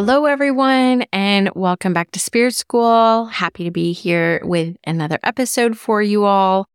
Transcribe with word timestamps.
Hello, 0.00 0.26
everyone, 0.26 1.06
and 1.12 1.50
welcome 1.56 1.92
back 1.92 2.12
to 2.12 2.20
Spirit 2.20 2.54
School. 2.54 3.24
Happy 3.24 3.64
to 3.64 3.72
be 3.72 3.92
here 3.92 4.40
with 4.44 4.76
another 4.84 5.18
episode 5.24 5.76
for 5.76 6.00
you 6.00 6.24
all. 6.24 6.68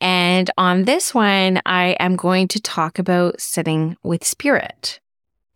And 0.00 0.48
on 0.56 0.84
this 0.84 1.12
one, 1.12 1.60
I 1.66 1.96
am 1.98 2.14
going 2.14 2.46
to 2.46 2.62
talk 2.62 3.00
about 3.00 3.40
sitting 3.40 3.96
with 4.04 4.24
spirit. 4.24 5.00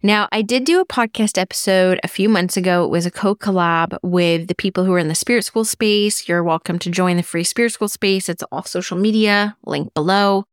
Now, 0.03 0.29
I 0.33 0.43
did 0.43 0.65
do 0.65 0.81
a 0.81 0.85
podcast 0.85 1.39
episode 1.39 2.01
a 2.03 2.09
few 2.09 2.29
months 2.29 2.57
ago. 2.57 2.83
It 2.83 2.91
was 2.91 3.07
a 3.07 3.13
co 3.13 3.37
collab 3.37 3.97
with 4.03 4.49
the 4.49 4.57
people 4.57 4.85
who 4.85 4.93
are 4.93 4.99
in 4.99 5.07
the 5.07 5.15
Spirit 5.15 5.45
School 5.45 5.65
space. 5.65 6.29
You're 6.29 6.43
welcome 6.43 6.81
to 6.81 6.91
join 6.91 7.17
the 7.17 7.23
free 7.23 7.45
Spirit 7.45 7.71
School 7.71 7.87
space. 7.87 8.29
It's 8.29 8.43
all 8.51 8.65
social 8.65 8.99
media, 8.99 9.57
link 9.65 9.95
below. 9.95 10.47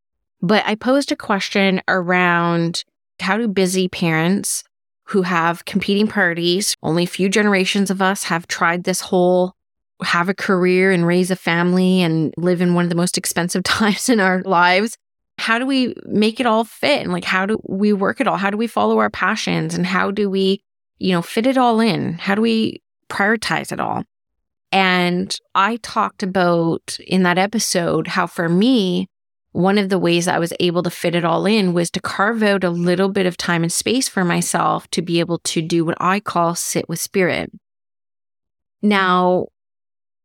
But 0.43 0.63
I 0.67 0.75
posed 0.75 1.11
a 1.11 1.16
question 1.16 1.81
around 1.88 2.83
how 3.19 3.38
do 3.38 3.47
busy 3.47 3.88
parents 3.88 4.64
who 5.12 5.23
have 5.23 5.66
competing 5.66 6.08
priorities. 6.08 6.76
Only 6.81 7.04
a 7.04 7.08
few 7.08 7.28
generations 7.28 7.90
of 7.92 8.02
us 8.02 8.23
have 8.26 8.48
tried 8.48 8.86
this 8.86 9.02
whole 9.02 9.56
have 10.04 10.30
a 10.30 10.34
career 10.34 10.92
and 10.92 11.06
raise 11.06 11.30
a 11.30 11.36
family 11.36 12.02
and 12.02 12.34
live 12.38 12.62
in 12.62 12.73
one 12.73 12.86
of 12.86 12.90
the 12.90 12.95
most 12.95 13.17
expensive 13.17 13.64
times 13.66 14.09
in 14.09 14.20
our 14.20 14.42
lives. 14.44 14.98
How 15.38 15.59
do 15.59 15.66
we 15.66 15.94
make 16.06 16.39
it 16.39 16.45
all 16.45 16.64
fit? 16.64 17.02
And 17.02 17.12
like, 17.12 17.23
how 17.23 17.45
do 17.45 17.59
we 17.67 17.94
work 17.94 18.22
it 18.22 18.28
all? 18.28 18.38
How 18.38 18.50
do 18.50 18.58
we 18.58 18.67
follow 18.67 19.00
our 19.00 19.09
passions? 19.09 19.76
And 19.76 19.86
how 19.86 20.12
do 20.12 20.30
we, 20.30 20.64
you 20.98 21.12
know, 21.12 21.22
fit 21.22 21.45
it 21.45 21.58
all 21.58 21.80
in? 21.80 22.14
How 22.14 22.36
do 22.36 22.42
we 22.42 22.82
prioritize 23.09 23.72
it 23.72 23.80
all? 23.80 24.04
And 24.72 25.36
I 25.54 25.78
talked 25.78 26.23
about 26.23 26.98
in 27.06 27.23
that 27.23 27.38
episode 27.38 28.08
how 28.08 28.28
for 28.28 28.48
me, 28.48 29.09
one 29.52 29.77
of 29.77 29.89
the 29.89 29.99
ways 29.99 30.27
I 30.27 30.39
was 30.39 30.53
able 30.59 30.83
to 30.83 30.89
fit 30.89 31.16
it 31.16 31.25
all 31.25 31.45
in 31.45 31.73
was 31.73 31.91
to 31.91 31.99
carve 31.99 32.41
out 32.41 32.63
a 32.63 32.69
little 32.69 33.09
bit 33.09 33.25
of 33.25 33.35
time 33.35 33.63
and 33.63 33.71
space 33.71 34.08
for 34.08 34.23
myself 34.23 34.89
to 34.91 35.02
be 35.02 35.19
able 35.19 35.39
to 35.39 35.61
do 35.61 35.83
what 35.83 35.97
I 35.99 36.19
call 36.19 36.55
sit 36.55 36.88
with 36.88 36.99
spirit. 36.99 37.52
Now, 38.81 39.47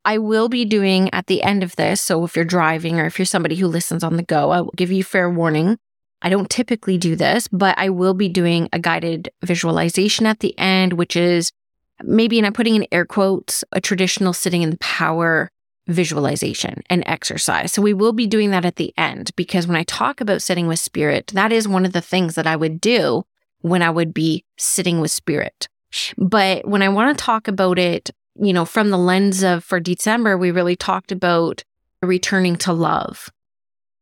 I 0.05 0.18
will 0.18 0.48
be 0.48 0.64
doing 0.64 1.12
at 1.12 1.27
the 1.27 1.42
end 1.42 1.64
of 1.64 1.74
this. 1.74 2.00
So 2.00 2.24
if 2.24 2.36
you're 2.36 2.44
driving 2.44 3.00
or 3.00 3.06
if 3.06 3.18
you're 3.18 3.27
somebody 3.27 3.56
who 3.56 3.66
listens 3.66 4.05
on 4.05 4.16
the 4.16 4.22
go, 4.22 4.50
I 4.50 4.60
will 4.60 4.72
give 4.77 4.92
you 4.92 5.02
fair 5.02 5.28
warning. 5.28 5.78
I 6.22 6.28
don't 6.28 6.48
typically 6.48 6.96
do 6.96 7.16
this, 7.16 7.48
but 7.48 7.77
I 7.77 7.90
will 7.90 8.14
be 8.14 8.28
doing 8.28 8.68
a 8.72 8.78
guided 8.78 9.30
visualization 9.42 10.24
at 10.24 10.38
the 10.38 10.56
end, 10.58 10.92
which 10.92 11.16
is 11.16 11.50
maybe, 12.02 12.38
and 12.38 12.46
I'm 12.46 12.52
putting 12.52 12.77
in 12.77 12.86
air 12.92 13.05
quotes, 13.05 13.64
a 13.72 13.80
traditional 13.80 14.33
sitting 14.33 14.62
in 14.62 14.70
the 14.70 14.78
power 14.78 15.50
visualization 15.89 16.83
and 16.91 17.03
exercise. 17.06 17.73
So 17.73 17.83
we 17.83 17.95
will 17.95 18.12
be 18.12 18.27
doing 18.27 18.51
that 18.51 18.65
at 18.65 18.77
the 18.77 18.92
end 18.97 19.31
because 19.37 19.67
when 19.67 19.77
I 19.77 19.84
talk 19.84 20.20
about 20.20 20.42
sitting 20.42 20.67
with 20.67 20.81
spirit, 20.81 21.29
that 21.29 21.53
is 21.53 21.69
one 21.69 21.84
of 21.84 21.92
the 21.92 22.01
things 22.01 22.34
that 22.34 22.47
I 22.47 22.56
would 22.56 22.81
do 22.81 23.25
when 23.61 23.83
I 23.83 23.91
would 23.91 24.12
be 24.12 24.45
sitting 24.57 25.01
with 25.01 25.11
spirit. 25.11 25.69
But 26.19 26.67
when 26.67 26.83
I 26.83 26.89
want 26.89 27.17
to 27.17 27.25
talk 27.25 27.48
about 27.48 27.79
it, 27.79 28.11
you 28.39 28.52
know, 28.52 28.64
from 28.64 28.91
the 28.91 28.98
lens 28.98 29.42
of 29.42 29.64
for 29.64 29.80
December, 29.80 30.36
we 30.36 30.51
really 30.51 30.77
talked 30.77 31.13
about 31.13 31.64
returning 32.02 32.57
to 32.57 32.73
love. 32.73 33.30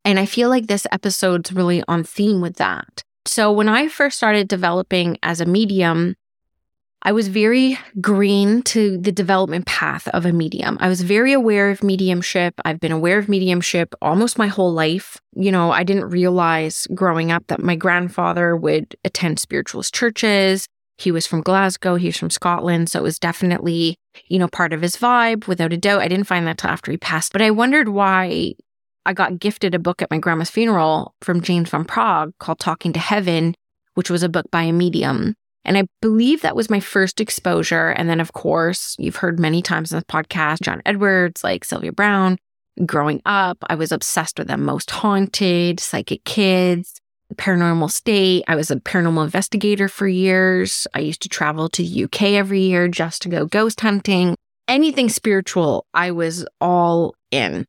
And 0.05 0.19
I 0.19 0.27
feel 0.27 0.49
like 0.49 0.67
this 0.67 0.87
episode's 0.93 1.53
really 1.53 1.83
on 1.89 2.05
theme 2.05 2.41
with 2.41 2.57
that. 2.57 3.03
So 3.27 3.51
when 3.51 3.69
I 3.69 3.89
first 3.89 4.17
started 4.17 4.49
developing 4.49 5.19
as 5.23 5.41
a 5.41 5.47
medium, 5.47 6.17
I 7.07 7.13
was 7.13 7.29
very 7.29 7.79
green 8.01 8.63
to 8.63 8.97
the 8.97 9.13
development 9.13 9.67
path 9.67 10.09
of 10.09 10.25
a 10.25 10.33
medium. 10.33 10.79
I 10.81 10.89
was 10.89 11.03
very 11.03 11.35
aware 11.35 11.71
of 11.71 11.85
mediumship. 11.85 12.55
I've 12.65 12.81
been 12.81 12.93
aware 12.93 13.19
of 13.19 13.29
mediumship 13.29 13.95
almost 14.01 14.39
my 14.39 14.47
whole 14.47 14.73
life. 14.73 15.21
You 15.37 15.53
know, 15.53 15.71
I 15.71 15.85
didn't 15.85 16.09
realize 16.09 16.87
growing 16.95 17.31
up 17.31 17.47
that 17.49 17.63
my 17.63 17.77
grandfather 17.77 18.57
would 18.57 18.97
attend 19.05 19.39
spiritualist 19.39 19.95
churches. 19.95 20.67
He 20.97 21.13
was 21.13 21.27
from 21.27 21.43
Glasgow, 21.43 21.97
he 21.97 22.07
was 22.07 22.17
from 22.17 22.31
Scotland. 22.31 22.89
So 22.89 23.01
it 23.01 23.03
was 23.03 23.19
definitely, 23.19 23.97
you 24.29 24.39
know, 24.39 24.49
part 24.49 24.73
of 24.73 24.81
his 24.81 24.97
vibe, 24.97 25.47
without 25.47 25.75
a 25.75 25.77
doubt. 25.77 26.01
I 26.01 26.09
didn't 26.09 26.27
find 26.27 26.47
that 26.47 26.57
till 26.57 26.71
after 26.71 26.91
he 26.91 26.97
passed, 26.97 27.33
but 27.33 27.43
I 27.43 27.51
wondered 27.51 27.91
why 27.91 28.55
I 29.05 29.13
got 29.13 29.39
gifted 29.39 29.75
a 29.75 29.79
book 29.79 30.01
at 30.01 30.11
my 30.11 30.17
grandma's 30.17 30.49
funeral 30.49 31.15
from 31.21 31.43
James 31.43 31.69
Van 31.69 31.85
Praagh 31.85 32.33
called 32.39 32.61
Talking 32.61 32.95
to 32.95 33.01
Heaven, 33.01 33.55
which 33.93 34.09
was 34.09 34.23
a 34.23 34.29
book 34.31 34.47
by 34.51 34.63
a 34.63 34.73
medium. 34.73 35.35
And 35.65 35.79
I 35.79 35.87
believe 36.03 36.43
that 36.43 36.57
was 36.57 36.69
my 36.69 36.81
first 36.81 37.21
exposure. 37.21 37.89
And 37.91 38.09
then, 38.09 38.21
of 38.21 38.33
course, 38.33 38.97
you've 38.99 39.17
heard 39.17 39.39
many 39.39 39.63
times 39.63 39.93
in 39.93 39.99
this 39.99 40.05
podcast, 40.05 40.61
John 40.61 40.83
Edwards, 40.85 41.43
like 41.43 41.65
Sylvia 41.65 41.93
Browne. 41.93 42.37
Growing 42.85 43.23
up, 43.25 43.59
I 43.69 43.77
was 43.77 43.93
obsessed 43.93 44.39
with 44.39 44.49
them. 44.49 44.65
Most 44.65 44.91
Haunted, 44.91 45.81
Psychic 45.81 46.25
Kids, 46.25 47.01
Paranormal 47.37 47.91
State. 47.91 48.45
I 48.49 48.57
was 48.57 48.71
a 48.71 48.77
paranormal 48.77 49.25
investigator 49.25 49.89
for 49.89 50.09
years. 50.09 50.87
I 50.95 51.01
used 51.01 51.23
to 51.23 51.29
travel 51.29 51.69
to 51.71 51.83
the 51.83 52.05
UK 52.05 52.23
every 52.33 52.61
year 52.61 52.89
just 52.89 53.23
to 53.23 53.29
go 53.29 53.47
ghost 53.47 53.81
hunting. 53.81 54.37
Anything 54.67 55.09
spiritual, 55.09 55.87
I 55.95 56.11
was 56.11 56.47
all 56.61 57.15
in. 57.31 57.67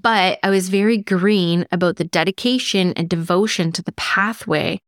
But 0.00 0.38
I 0.42 0.50
was 0.50 0.68
very 0.68 0.98
green 0.98 1.66
about 1.72 1.96
the 1.96 2.04
dedication 2.04 2.92
and 2.92 3.08
devotion 3.08 3.72
to 3.72 3.82
the 3.82 3.92
pathway 3.92 4.78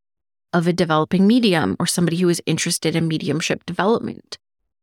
of 0.52 0.66
a 0.66 0.72
developing 0.72 1.26
medium 1.26 1.76
or 1.78 1.86
somebody 1.86 2.16
who 2.16 2.28
is 2.28 2.42
interested 2.46 2.96
in 2.96 3.08
mediumship 3.08 3.64
development. 3.66 4.38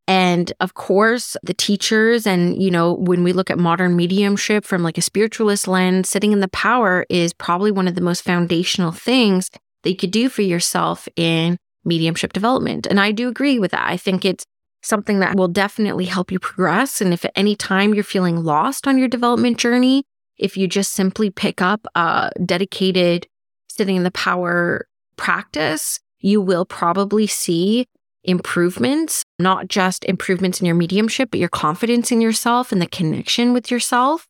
And 0.07 0.53
of 0.59 0.75
course, 0.75 1.35
the 1.41 1.53
teachers, 1.53 2.27
and 2.27 2.61
you 2.61 2.69
know, 2.69 2.93
when 2.93 3.23
we 3.23 3.33
look 3.33 3.49
at 3.49 3.57
modern 3.57 3.95
mediumship 3.95 4.63
from 4.63 4.83
like 4.83 4.97
a 4.97 5.01
spiritualist 5.01 5.67
lens, 5.67 6.09
sitting 6.09 6.31
in 6.31 6.41
the 6.41 6.47
power 6.49 7.05
is 7.09 7.33
probably 7.33 7.71
one 7.71 7.87
of 7.87 7.95
the 7.95 8.01
most 8.01 8.21
foundational 8.21 8.91
things 8.91 9.49
that 9.83 9.89
you 9.89 9.95
could 9.95 10.11
do 10.11 10.29
for 10.29 10.43
yourself 10.43 11.07
in 11.15 11.57
mediumship 11.83 12.33
development. 12.33 12.85
And 12.85 12.99
I 12.99 13.11
do 13.11 13.27
agree 13.27 13.57
with 13.57 13.71
that. 13.71 13.87
I 13.89 13.97
think 13.97 14.25
it's 14.25 14.45
something 14.83 15.19
that 15.19 15.35
will 15.35 15.47
definitely 15.47 16.05
help 16.05 16.31
you 16.31 16.39
progress. 16.39 17.01
And 17.01 17.11
if 17.11 17.25
at 17.25 17.31
any 17.35 17.55
time 17.55 17.93
you're 17.93 18.03
feeling 18.03 18.43
lost 18.43 18.87
on 18.87 18.99
your 18.99 19.07
development 19.07 19.57
journey, 19.57 20.03
if 20.37 20.57
you 20.57 20.67
just 20.67 20.91
simply 20.91 21.31
pick 21.31 21.61
up 21.61 21.87
a 21.95 22.31
dedicated 22.45 23.27
sitting 23.67 23.95
in 23.95 24.03
the 24.03 24.11
power 24.11 24.87
practice, 25.17 25.99
you 26.19 26.41
will 26.41 26.65
probably 26.65 27.27
see 27.27 27.87
improvements, 28.23 29.23
not 29.39 29.67
just 29.67 30.03
improvements 30.05 30.59
in 30.59 30.65
your 30.65 30.75
mediumship, 30.75 31.31
but 31.31 31.39
your 31.39 31.49
confidence 31.49 32.11
in 32.11 32.21
yourself 32.21 32.71
and 32.71 32.81
the 32.81 32.87
connection 32.87 33.53
with 33.53 33.69
yourself. 33.69 34.27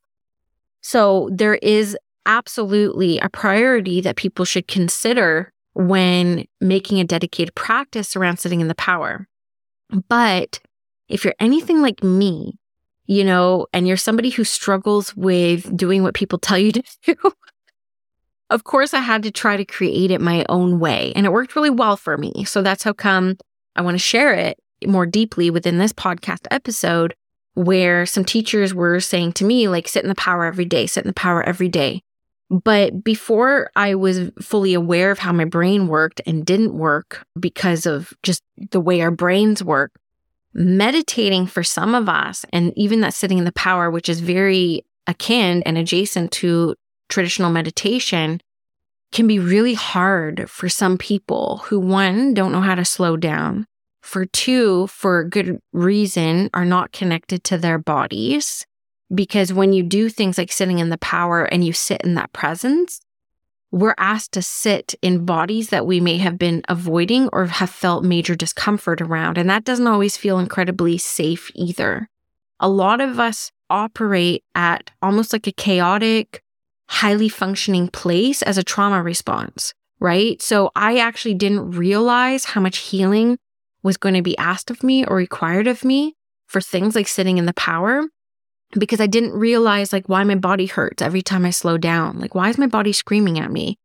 So 0.81 1.29
there 1.31 1.55
is 1.55 1.97
absolutely 2.25 3.19
a 3.19 3.29
priority 3.29 4.01
that 4.01 4.15
people 4.15 4.45
should 4.45 4.67
consider 4.67 5.51
when 5.73 6.45
making 6.61 6.99
a 6.99 7.03
dedicated 7.03 7.55
practice 7.55 8.15
around 8.15 8.37
sitting 8.37 8.61
in 8.61 8.67
the 8.67 8.75
power. 8.75 9.27
But 10.07 10.59
if 11.09 11.23
you're 11.23 11.35
anything 11.39 11.81
like 11.81 12.03
me, 12.03 12.57
you 13.05 13.23
know, 13.23 13.67
and 13.71 13.87
you're 13.87 13.97
somebody 13.97 14.29
who 14.31 14.43
struggles 14.43 15.15
with 15.15 15.75
doing 15.75 16.01
what 16.01 16.15
people 16.15 16.39
tell 16.39 16.57
you 16.57 16.71
to 16.71 16.83
do, 17.05 17.15
of 18.49 18.63
course, 18.63 18.93
I 18.93 18.99
had 18.99 19.23
to 19.23 19.31
try 19.31 19.57
to 19.57 19.65
create 19.65 20.11
it 20.11 20.21
my 20.21 20.45
own 20.49 20.79
way, 20.79 21.11
and 21.15 21.25
it 21.25 21.31
worked 21.31 21.55
really 21.55 21.69
well 21.69 21.97
for 21.97 22.17
me. 22.17 22.43
So 22.45 22.61
that's 22.61 22.83
how 22.83 22.93
come 22.93 23.37
I 23.75 23.81
want 23.81 23.95
to 23.95 23.99
share 23.99 24.33
it 24.33 24.59
more 24.85 25.05
deeply 25.05 25.49
within 25.49 25.77
this 25.77 25.93
podcast 25.93 26.47
episode, 26.51 27.15
where 27.55 28.05
some 28.05 28.25
teachers 28.25 28.73
were 28.73 28.99
saying 28.99 29.33
to 29.33 29.45
me, 29.45 29.67
like, 29.67 29.87
sit 29.87 30.03
in 30.03 30.09
the 30.09 30.15
power 30.15 30.45
every 30.45 30.65
day, 30.65 30.85
sit 30.85 31.03
in 31.03 31.07
the 31.07 31.13
power 31.13 31.41
every 31.41 31.69
day. 31.69 32.01
But 32.49 33.03
before 33.03 33.71
I 33.75 33.95
was 33.95 34.29
fully 34.39 34.75
aware 34.75 35.09
of 35.09 35.17
how 35.17 35.31
my 35.31 35.45
brain 35.45 35.87
worked 35.87 36.21
and 36.27 36.45
didn't 36.45 36.77
work 36.77 37.25
because 37.39 37.87
of 37.87 38.13
just 38.21 38.43
the 38.71 38.79
way 38.79 39.01
our 39.01 39.09
brains 39.09 39.63
work, 39.63 39.91
meditating 40.53 41.47
for 41.47 41.63
some 41.63 41.95
of 41.95 42.07
us, 42.07 42.45
and 42.53 42.71
even 42.77 43.01
that 43.01 43.15
sitting 43.15 43.39
in 43.39 43.45
the 43.45 43.51
power, 43.53 43.89
which 43.89 44.07
is 44.07 44.19
very 44.19 44.85
akin 45.07 45.63
and 45.63 45.77
adjacent 45.77 46.31
to 46.31 46.75
traditional 47.09 47.51
meditation 47.51 48.41
can 49.11 49.27
be 49.27 49.39
really 49.39 49.73
hard 49.73 50.49
for 50.49 50.67
some 50.67 50.97
people 50.97 51.61
who, 51.65 51.79
one, 51.79 52.33
don't 52.33 52.51
know 52.51 52.61
how 52.61 52.75
to 52.75 52.85
slow 52.85 53.15
down, 53.15 53.65
for 54.01 54.25
two, 54.25 54.87
for 54.87 55.23
good 55.23 55.59
reason, 55.73 56.49
are 56.53 56.65
not 56.65 56.91
connected 56.91 57.43
to 57.45 57.57
their 57.57 57.77
bodies. 57.77 58.65
Because 59.13 59.53
when 59.53 59.71
you 59.71 59.83
do 59.83 60.09
things 60.09 60.37
like 60.37 60.51
sitting 60.51 60.79
in 60.79 60.89
the 60.89 60.97
power 60.97 61.45
and 61.45 61.63
you 61.63 61.73
sit 61.73 62.01
in 62.01 62.15
that 62.15 62.33
presence, 62.33 62.99
we're 63.71 63.95
asked 63.97 64.31
to 64.33 64.41
sit 64.41 64.95
in 65.01 65.25
bodies 65.25 65.69
that 65.69 65.85
we 65.85 65.99
may 65.99 66.17
have 66.17 66.37
been 66.37 66.61
avoiding 66.69 67.29
or 67.33 67.45
have 67.45 67.69
felt 67.69 68.03
major 68.03 68.35
discomfort 68.35 69.01
around. 69.01 69.37
And 69.37 69.49
that 69.49 69.63
doesn't 69.63 69.87
always 69.87 70.17
feel 70.17 70.39
incredibly 70.39 70.97
safe 70.97 71.51
either. 71.55 72.09
A 72.59 72.69
lot 72.69 73.01
of 73.01 73.19
us 73.19 73.51
operate 73.69 74.43
at 74.53 74.91
almost 75.01 75.33
like 75.33 75.47
a 75.47 75.51
chaotic, 75.51 76.41
highly 76.87 77.29
functioning 77.29 77.87
place 77.87 78.41
as 78.41 78.57
a 78.57 78.63
trauma 78.63 79.01
response, 79.01 79.73
right? 79.99 80.41
So 80.41 80.71
I 80.75 80.97
actually 80.97 81.33
didn't 81.33 81.71
realize 81.71 82.45
how 82.45 82.61
much 82.61 82.77
healing 82.77 83.37
was 83.83 83.97
going 83.97 84.15
to 84.15 84.21
be 84.21 84.37
asked 84.37 84.71
of 84.71 84.83
me 84.83 85.05
or 85.05 85.15
required 85.15 85.67
of 85.67 85.83
me 85.83 86.15
for 86.47 86.61
things 86.61 86.95
like 86.95 87.07
sitting 87.07 87.37
in 87.37 87.45
the 87.45 87.53
power 87.53 88.03
because 88.77 88.99
I 88.99 89.07
didn't 89.07 89.33
realize 89.33 89.93
like 89.93 90.09
why 90.09 90.23
my 90.23 90.35
body 90.35 90.65
hurts 90.65 91.01
every 91.01 91.21
time 91.21 91.45
I 91.45 91.51
slow 91.51 91.77
down. 91.77 92.19
Like, 92.19 92.35
why 92.35 92.49
is 92.49 92.57
my 92.57 92.67
body 92.67 92.93
screaming 92.93 93.39
at 93.39 93.51
me? 93.51 93.77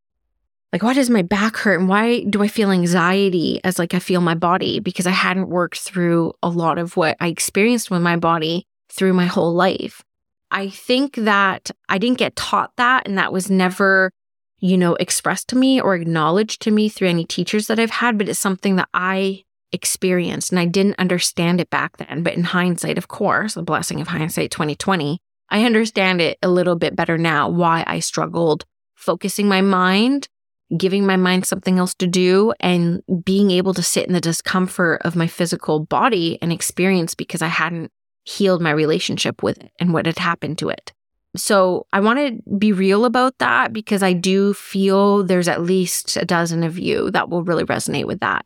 Like, 0.73 0.83
why 0.83 0.95
does 0.95 1.11
my 1.11 1.23
back 1.23 1.57
hurt? 1.57 1.81
And 1.81 1.89
why 1.89 2.25
do 2.25 2.43
I 2.43 2.49
feel 2.49 2.71
anxiety 2.71 3.61
as 3.65 3.79
like 3.79 3.93
I 3.93 3.99
feel 3.99 4.21
my 4.21 4.35
body? 4.35 4.79
Because 4.79 5.07
I 5.07 5.11
hadn't 5.11 5.49
worked 5.49 5.81
through 5.81 6.33
a 6.43 6.49
lot 6.49 6.79
of 6.79 6.97
what 6.97 7.17
I 7.21 7.29
experienced 7.29 7.91
with 7.91 8.03
my 8.03 8.17
body 8.17 8.67
through 8.89 9.15
my 9.15 9.27
whole 9.27 9.53
life. 9.53 10.03
I 10.51 10.69
think 10.71 11.17
that 11.17 11.71
I 11.89 11.99
didn't 11.99 12.19
get 12.19 12.37
taught 12.37 12.73
that, 12.77 13.07
and 13.07 13.17
that 13.19 13.33
was 13.33 13.51
never, 13.51 14.11
you 14.59 14.77
know, 14.77 14.95
expressed 14.97 15.49
to 15.49 15.57
me 15.57 15.81
or 15.81 15.95
acknowledged 15.95 16.63
to 16.63 16.71
me 16.71 16.89
through 16.89 17.09
any 17.09 17.25
teachers 17.25 17.67
that 17.69 17.79
I've 17.79 17.91
had, 17.91 18.19
but 18.19 18.29
it's 18.29 18.39
something 18.39 18.77
that 18.77 18.89
I 18.93 19.45
experienced 19.73 20.51
and 20.51 20.59
I 20.59 20.67
didn't 20.67 20.99
understand 20.99 21.61
it 21.61 21.71
back 21.71 21.97
then. 21.99 22.23
But 22.23 22.35
in 22.35 22.45
hindsight, 22.45 22.99
of 22.99 23.09
course, 23.09 23.55
the 23.55 23.63
blessing 23.63 24.01
of 24.01 24.09
hindsight 24.09 24.51
2020, 24.51 25.21
I 25.49 25.65
understand 25.65 26.21
it 26.21 26.39
a 26.43 26.49
little 26.49 26.77
bit 26.77 26.97
better 26.97 27.19
now 27.19 27.49
why 27.49 27.85
I 27.87 28.01
struggled 28.01 28.65
focusing 28.95 29.49
my 29.49 29.61
mind, 29.61 30.29
giving 30.77 31.07
my 31.07 31.17
mind 31.17 31.47
something 31.47 31.79
else 31.79 31.95
to 31.95 32.07
do, 32.07 32.53
and 32.61 33.03
being 33.25 33.51
able 33.51 33.75
to 33.75 33.83
sit 33.83 34.07
in 34.07 34.13
the 34.13 34.21
discomfort 34.21 35.01
of 35.05 35.17
my 35.17 35.27
physical 35.27 35.81
body 35.81 36.39
and 36.43 36.53
experience 36.53 37.15
because 37.15 37.43
I 37.43 37.49
hadn't 37.49 37.91
healed 38.31 38.63
my 38.63 38.71
relationship 38.71 39.43
with 39.43 39.59
it 39.59 39.73
and 39.79 39.93
what 39.93 40.07
had 40.07 40.19
happened 40.19 40.59
to 40.59 40.69
it. 40.69 40.93
So 41.37 41.87
I 41.93 42.01
want 42.01 42.19
to 42.19 42.57
be 42.59 42.73
real 42.73 43.05
about 43.05 43.39
that 43.39 43.73
because 43.73 44.03
I 44.03 44.13
do 44.13 44.53
feel 44.53 45.23
there's 45.23 45.49
at 45.49 45.63
least 45.63 46.17
a 46.17 46.25
dozen 46.25 46.65
of 46.65 46.79
you 46.79 47.11
that 47.13 47.29
will 47.29 47.45
really 47.45 47.65
resonate 47.65 48.07
with 48.07 48.21
that 48.21 48.45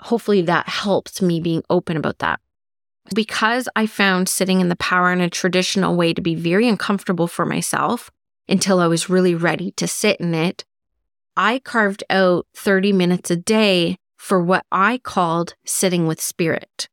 hopefully 0.00 0.42
that 0.42 0.68
helps 0.68 1.22
me 1.22 1.40
being 1.40 1.62
open 1.70 1.96
about 1.96 2.18
that. 2.18 2.40
Because 3.14 3.68
I 3.76 3.86
found 3.86 4.28
sitting 4.28 4.60
in 4.60 4.68
the 4.68 4.76
power 4.76 5.12
in 5.12 5.20
a 5.20 5.30
traditional 5.30 5.96
way 5.96 6.12
to 6.12 6.20
be 6.20 6.34
very 6.34 6.68
uncomfortable 6.68 7.28
for 7.28 7.46
myself 7.46 8.10
until 8.48 8.80
I 8.80 8.86
was 8.86 9.10
really 9.10 9.34
ready 9.34 9.70
to 9.72 9.86
sit 9.86 10.20
in 10.20 10.34
it, 10.34 10.64
I 11.36 11.60
carved 11.60 12.02
out 12.10 12.46
30 12.54 12.92
minutes 12.92 13.30
a 13.30 13.36
day 13.36 13.96
for 14.16 14.42
what 14.42 14.64
I 14.72 14.98
called 14.98 15.54
sitting 15.64 16.06
with 16.06 16.20
spirit. 16.20 16.88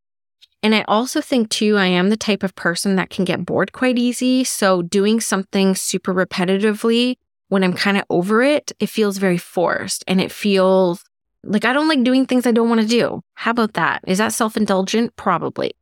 And 0.63 0.73
I 0.73 0.85
also 0.87 1.19
think, 1.19 1.49
too, 1.49 1.77
I 1.77 1.87
am 1.87 2.09
the 2.09 2.17
type 2.17 2.41
of 2.41 2.55
person 2.55 2.95
that 2.95 3.09
can 3.09 3.25
get 3.25 3.45
bored 3.45 3.73
quite 3.73 3.99
easy. 3.99 4.45
So, 4.45 4.81
doing 4.81 5.19
something 5.19 5.75
super 5.75 6.13
repetitively 6.13 7.17
when 7.49 7.63
I'm 7.63 7.73
kind 7.73 7.97
of 7.97 8.05
over 8.09 8.41
it, 8.41 8.71
it 8.79 8.87
feels 8.87 9.17
very 9.17 9.37
forced 9.37 10.03
and 10.07 10.21
it 10.21 10.31
feels 10.31 11.03
like, 11.43 11.65
I 11.65 11.73
don't 11.73 11.89
like 11.89 12.03
doing 12.03 12.25
things 12.25 12.47
I 12.47 12.51
don't 12.51 12.69
want 12.69 12.81
to 12.81 12.87
do. 12.87 13.21
How 13.33 13.51
about 13.51 13.73
that? 13.73 14.01
Is 14.07 14.17
that 14.19 14.31
self 14.31 14.55
indulgent? 14.55 15.15
Probably. 15.17 15.73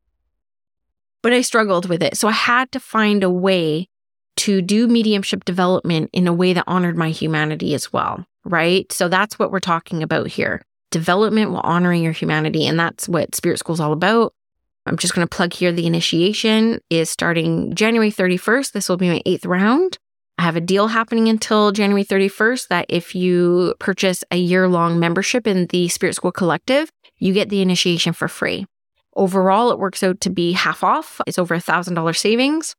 But 1.21 1.33
I 1.33 1.41
struggled 1.41 1.87
with 1.87 2.01
it. 2.01 2.17
So 2.17 2.27
I 2.27 2.31
had 2.31 2.71
to 2.71 2.79
find 2.79 3.23
a 3.23 3.29
way 3.29 3.87
to 4.37 4.61
do 4.63 4.87
mediumship 4.87 5.45
development 5.45 6.09
in 6.13 6.27
a 6.27 6.33
way 6.33 6.53
that 6.53 6.63
honored 6.65 6.97
my 6.97 7.11
humanity 7.11 7.75
as 7.75 7.93
well. 7.93 8.25
Right. 8.43 8.91
So 8.91 9.07
that's 9.07 9.37
what 9.37 9.51
we're 9.51 9.59
talking 9.59 10.01
about 10.01 10.27
here 10.27 10.63
development 10.89 11.51
while 11.51 11.61
honoring 11.63 12.03
your 12.03 12.11
humanity. 12.11 12.67
And 12.67 12.77
that's 12.77 13.07
what 13.07 13.33
Spirit 13.33 13.59
School 13.59 13.75
is 13.75 13.79
all 13.79 13.93
about. 13.93 14.33
I'm 14.85 14.97
just 14.97 15.13
going 15.13 15.27
to 15.27 15.35
plug 15.35 15.53
here 15.53 15.71
the 15.71 15.85
initiation 15.85 16.79
is 16.89 17.09
starting 17.09 17.75
January 17.75 18.11
31st. 18.11 18.71
This 18.71 18.89
will 18.89 18.97
be 18.97 19.09
my 19.09 19.21
eighth 19.25 19.45
round. 19.45 19.97
I 20.37 20.43
have 20.43 20.55
a 20.55 20.61
deal 20.61 20.87
happening 20.87 21.27
until 21.27 21.71
January 21.71 22.03
31st 22.03 22.67
that 22.69 22.85
if 22.89 23.13
you 23.13 23.75
purchase 23.79 24.23
a 24.31 24.37
year 24.37 24.67
long 24.67 24.99
membership 24.99 25.45
in 25.45 25.67
the 25.67 25.87
Spirit 25.87 26.15
School 26.15 26.31
Collective, 26.31 26.91
you 27.17 27.33
get 27.33 27.49
the 27.49 27.61
initiation 27.61 28.13
for 28.13 28.27
free. 28.27 28.65
Overall, 29.15 29.71
it 29.71 29.77
works 29.77 30.01
out 30.01 30.19
to 30.21 30.29
be 30.29 30.53
half 30.53 30.83
off. 30.83 31.21
It's 31.27 31.37
over 31.37 31.53
a 31.53 31.59
$1,000 31.59 32.17
savings. 32.17 32.75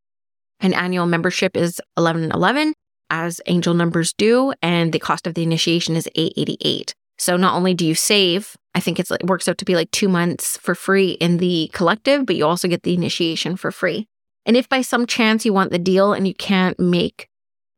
An 0.59 0.75
annual 0.75 1.07
membership 1.07 1.57
is 1.57 1.81
1111 1.95 2.75
as 3.11 3.41
angel 3.47 3.75
numbers 3.75 4.13
do, 4.15 4.53
and 4.63 4.93
the 4.93 4.99
cost 4.99 5.27
of 5.27 5.35
the 5.35 5.43
initiation 5.43 5.95
is 5.95 6.09
888. 6.15 6.95
So 7.19 7.37
not 7.37 7.55
only 7.55 7.75
do 7.75 7.87
you 7.87 7.95
save, 7.95 8.57
I 8.75 8.81
think 8.81 8.99
it 8.99 9.09
works 9.25 9.49
out 9.49 9.59
to 9.59 9.65
be 9.65 9.75
like 9.75 9.91
2 9.91 10.09
months 10.09 10.57
for 10.57 10.75
free 10.75 11.13
in 11.13 11.37
the 11.37 11.71
collective, 11.73 12.27
but 12.27 12.37
you 12.37 12.47
also 12.47 12.69
get 12.69 12.83
the 12.83 12.95
initiation 12.95 13.57
for 13.57 13.71
free. 13.71 14.09
And 14.45 14.57
if 14.57 14.69
by 14.69 14.81
some 14.83 15.07
chance 15.07 15.45
you 15.45 15.53
want 15.53 15.71
the 15.71 15.79
deal 15.79 16.13
and 16.13 16.27
you 16.27 16.35
can't 16.35 16.79
make 16.81 17.29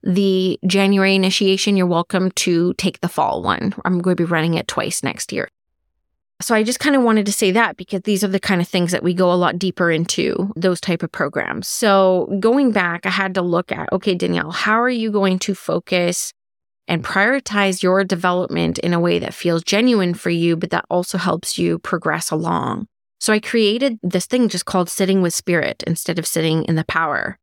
the 0.03 0.59
January 0.67 1.15
initiation, 1.15 1.77
you're 1.77 1.87
welcome 1.87 2.31
to 2.33 2.75
take 2.75 3.01
the 3.01 3.09
fall 3.09 3.43
one. 3.43 3.75
I'm 3.85 4.01
going 4.01 4.17
to 4.17 4.23
be 4.23 4.31
running 4.31 4.55
it 4.55 4.69
twice 4.69 5.03
next 5.03 5.33
year. 5.33 5.49
So 6.43 6.55
I 6.55 6.63
just 6.63 6.81
kind 6.81 6.97
of 6.97 7.03
wanted 7.03 7.27
to 7.27 7.33
say 7.33 7.53
that 7.53 7.77
because 7.77 8.03
these 8.03 8.25
are 8.25 8.29
the 8.29 8.41
kind 8.41 8.61
of 8.61 8.69
things 8.69 8.93
that 8.93 9.03
we 9.03 9.15
go 9.15 9.33
a 9.33 9.35
lot 9.35 9.59
deeper 9.59 9.91
into 9.91 10.53
those 10.57 10.81
type 10.81 11.03
of 11.03 11.13
programs. 11.13 11.69
So 11.69 12.35
going 12.41 12.73
back, 12.73 13.07
I 13.07 13.11
had 13.11 13.35
to 13.35 13.43
look 13.43 13.71
at, 13.71 13.93
okay, 13.93 14.15
Danielle, 14.15 14.51
how 14.51 14.81
are 14.81 14.91
you 14.91 15.11
going 15.11 15.39
to 15.41 15.55
focus 15.55 16.33
and 16.87 17.05
prioritize 17.05 17.83
your 17.83 18.05
development 18.05 18.79
in 18.79 18.93
a 18.93 19.01
way 19.01 19.19
that 19.19 19.35
feels 19.35 19.63
genuine 19.63 20.15
for 20.15 20.31
you, 20.31 20.57
but 20.57 20.71
that 20.71 20.85
also 20.91 21.19
helps 21.19 21.59
you 21.59 21.79
progress 21.79 22.31
along? 22.31 22.87
So 23.21 23.33
I 23.33 23.41
created 23.41 23.99
this 24.03 24.27
thing 24.27 24.49
just 24.49 24.67
called 24.67 24.91
sitting 24.91 25.23
with 25.23 25.33
spirit 25.33 25.83
instead 25.87 26.19
of 26.19 26.27
sitting 26.27 26.65
in 26.65 26.75
the 26.77 26.85
power. 26.85 27.39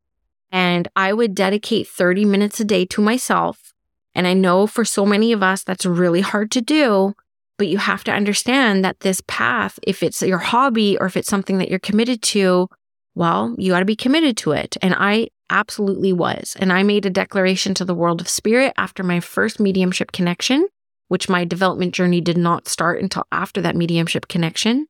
And 0.51 0.87
I 0.95 1.13
would 1.13 1.33
dedicate 1.33 1.87
30 1.87 2.25
minutes 2.25 2.59
a 2.59 2.65
day 2.65 2.85
to 2.85 3.01
myself. 3.01 3.73
And 4.13 4.27
I 4.27 4.33
know 4.33 4.67
for 4.67 4.85
so 4.85 5.05
many 5.05 5.31
of 5.31 5.41
us, 5.41 5.63
that's 5.63 5.85
really 5.85 6.21
hard 6.21 6.51
to 6.51 6.61
do. 6.61 7.15
But 7.57 7.67
you 7.67 7.77
have 7.77 8.03
to 8.05 8.11
understand 8.11 8.83
that 8.83 8.99
this 8.99 9.21
path, 9.27 9.79
if 9.83 10.03
it's 10.03 10.21
your 10.21 10.39
hobby 10.39 10.97
or 10.99 11.05
if 11.05 11.15
it's 11.15 11.29
something 11.29 11.57
that 11.59 11.69
you're 11.69 11.79
committed 11.79 12.21
to, 12.23 12.67
well, 13.15 13.55
you 13.57 13.71
got 13.71 13.79
to 13.79 13.85
be 13.85 13.95
committed 13.95 14.37
to 14.37 14.51
it. 14.51 14.77
And 14.81 14.93
I 14.97 15.29
absolutely 15.51 16.13
was. 16.13 16.55
And 16.59 16.73
I 16.73 16.81
made 16.81 17.05
a 17.05 17.11
declaration 17.11 17.73
to 17.75 17.85
the 17.85 17.93
world 17.93 18.21
of 18.21 18.29
spirit 18.29 18.73
after 18.77 19.03
my 19.03 19.19
first 19.19 19.59
mediumship 19.59 20.11
connection, 20.11 20.67
which 21.09 21.29
my 21.29 21.45
development 21.45 21.93
journey 21.93 22.21
did 22.21 22.37
not 22.37 22.67
start 22.67 23.01
until 23.01 23.27
after 23.31 23.61
that 23.61 23.75
mediumship 23.75 24.27
connection. 24.27 24.87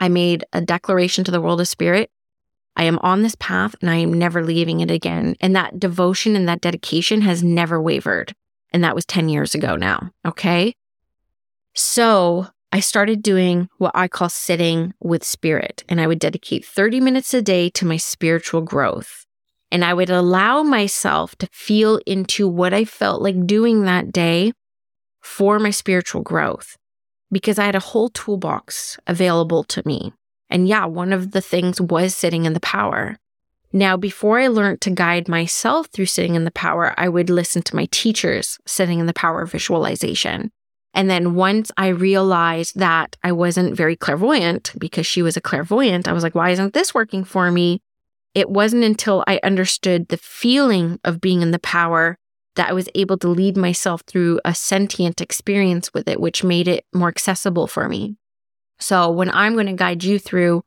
I 0.00 0.08
made 0.08 0.44
a 0.52 0.60
declaration 0.60 1.24
to 1.24 1.30
the 1.30 1.40
world 1.40 1.60
of 1.60 1.68
spirit 1.68 2.10
I 2.78 2.84
am 2.84 3.00
on 3.00 3.22
this 3.22 3.34
path 3.34 3.74
and 3.80 3.90
I 3.90 3.96
am 3.96 4.12
never 4.12 4.44
leaving 4.44 4.78
it 4.80 4.90
again. 4.90 5.34
And 5.40 5.54
that 5.56 5.80
devotion 5.80 6.36
and 6.36 6.48
that 6.48 6.60
dedication 6.60 7.22
has 7.22 7.42
never 7.42 7.82
wavered. 7.82 8.34
And 8.70 8.84
that 8.84 8.94
was 8.94 9.04
10 9.04 9.28
years 9.28 9.54
ago 9.54 9.74
now. 9.74 10.12
Okay. 10.24 10.74
So 11.74 12.46
I 12.70 12.78
started 12.78 13.20
doing 13.20 13.68
what 13.78 13.92
I 13.96 14.06
call 14.06 14.28
sitting 14.28 14.94
with 15.00 15.24
spirit, 15.24 15.84
and 15.88 16.00
I 16.00 16.06
would 16.06 16.18
dedicate 16.18 16.64
30 16.64 17.00
minutes 17.00 17.32
a 17.32 17.42
day 17.42 17.70
to 17.70 17.86
my 17.86 17.96
spiritual 17.96 18.60
growth. 18.60 19.26
And 19.70 19.84
I 19.84 19.92
would 19.94 20.10
allow 20.10 20.62
myself 20.62 21.36
to 21.36 21.48
feel 21.52 22.00
into 22.06 22.48
what 22.48 22.72
I 22.72 22.84
felt 22.84 23.20
like 23.20 23.46
doing 23.46 23.82
that 23.82 24.12
day 24.12 24.52
for 25.20 25.58
my 25.58 25.70
spiritual 25.70 26.22
growth 26.22 26.76
because 27.30 27.58
I 27.58 27.66
had 27.66 27.74
a 27.74 27.80
whole 27.80 28.08
toolbox 28.08 28.98
available 29.06 29.64
to 29.64 29.82
me. 29.84 30.12
And 30.50 30.66
yeah, 30.66 30.86
one 30.86 31.12
of 31.12 31.32
the 31.32 31.42
things 31.42 31.80
was 31.80 32.14
sitting 32.14 32.46
in 32.46 32.54
the 32.54 32.60
power. 32.60 33.18
Now, 33.72 33.98
before 33.98 34.40
I 34.40 34.46
learned 34.46 34.80
to 34.82 34.90
guide 34.90 35.28
myself 35.28 35.88
through 35.88 36.06
sitting 36.06 36.34
in 36.34 36.44
the 36.44 36.50
power, 36.50 36.94
I 36.96 37.10
would 37.10 37.28
listen 37.28 37.60
to 37.62 37.76
my 37.76 37.86
teachers 37.90 38.58
sitting 38.66 38.98
in 38.98 39.06
the 39.06 39.12
power 39.12 39.44
visualization. 39.44 40.50
And 40.94 41.10
then 41.10 41.34
once 41.34 41.70
I 41.76 41.88
realized 41.88 42.78
that 42.78 43.16
I 43.22 43.32
wasn't 43.32 43.76
very 43.76 43.94
clairvoyant 43.94 44.72
because 44.78 45.06
she 45.06 45.20
was 45.20 45.36
a 45.36 45.42
clairvoyant, 45.42 46.08
I 46.08 46.14
was 46.14 46.22
like, 46.22 46.34
why 46.34 46.50
isn't 46.50 46.72
this 46.72 46.94
working 46.94 47.24
for 47.24 47.50
me? 47.50 47.82
It 48.38 48.50
wasn't 48.50 48.84
until 48.84 49.24
I 49.26 49.40
understood 49.42 50.06
the 50.06 50.16
feeling 50.16 51.00
of 51.02 51.20
being 51.20 51.42
in 51.42 51.50
the 51.50 51.58
power 51.58 52.16
that 52.54 52.68
I 52.68 52.72
was 52.72 52.88
able 52.94 53.18
to 53.18 53.26
lead 53.26 53.56
myself 53.56 54.02
through 54.06 54.38
a 54.44 54.54
sentient 54.54 55.20
experience 55.20 55.92
with 55.92 56.06
it, 56.06 56.20
which 56.20 56.44
made 56.44 56.68
it 56.68 56.84
more 56.94 57.08
accessible 57.08 57.66
for 57.66 57.88
me. 57.88 58.14
So 58.78 59.10
when 59.10 59.28
I'm 59.32 59.54
going 59.54 59.66
to 59.66 59.72
guide 59.72 60.04
you 60.04 60.20
through 60.20 60.62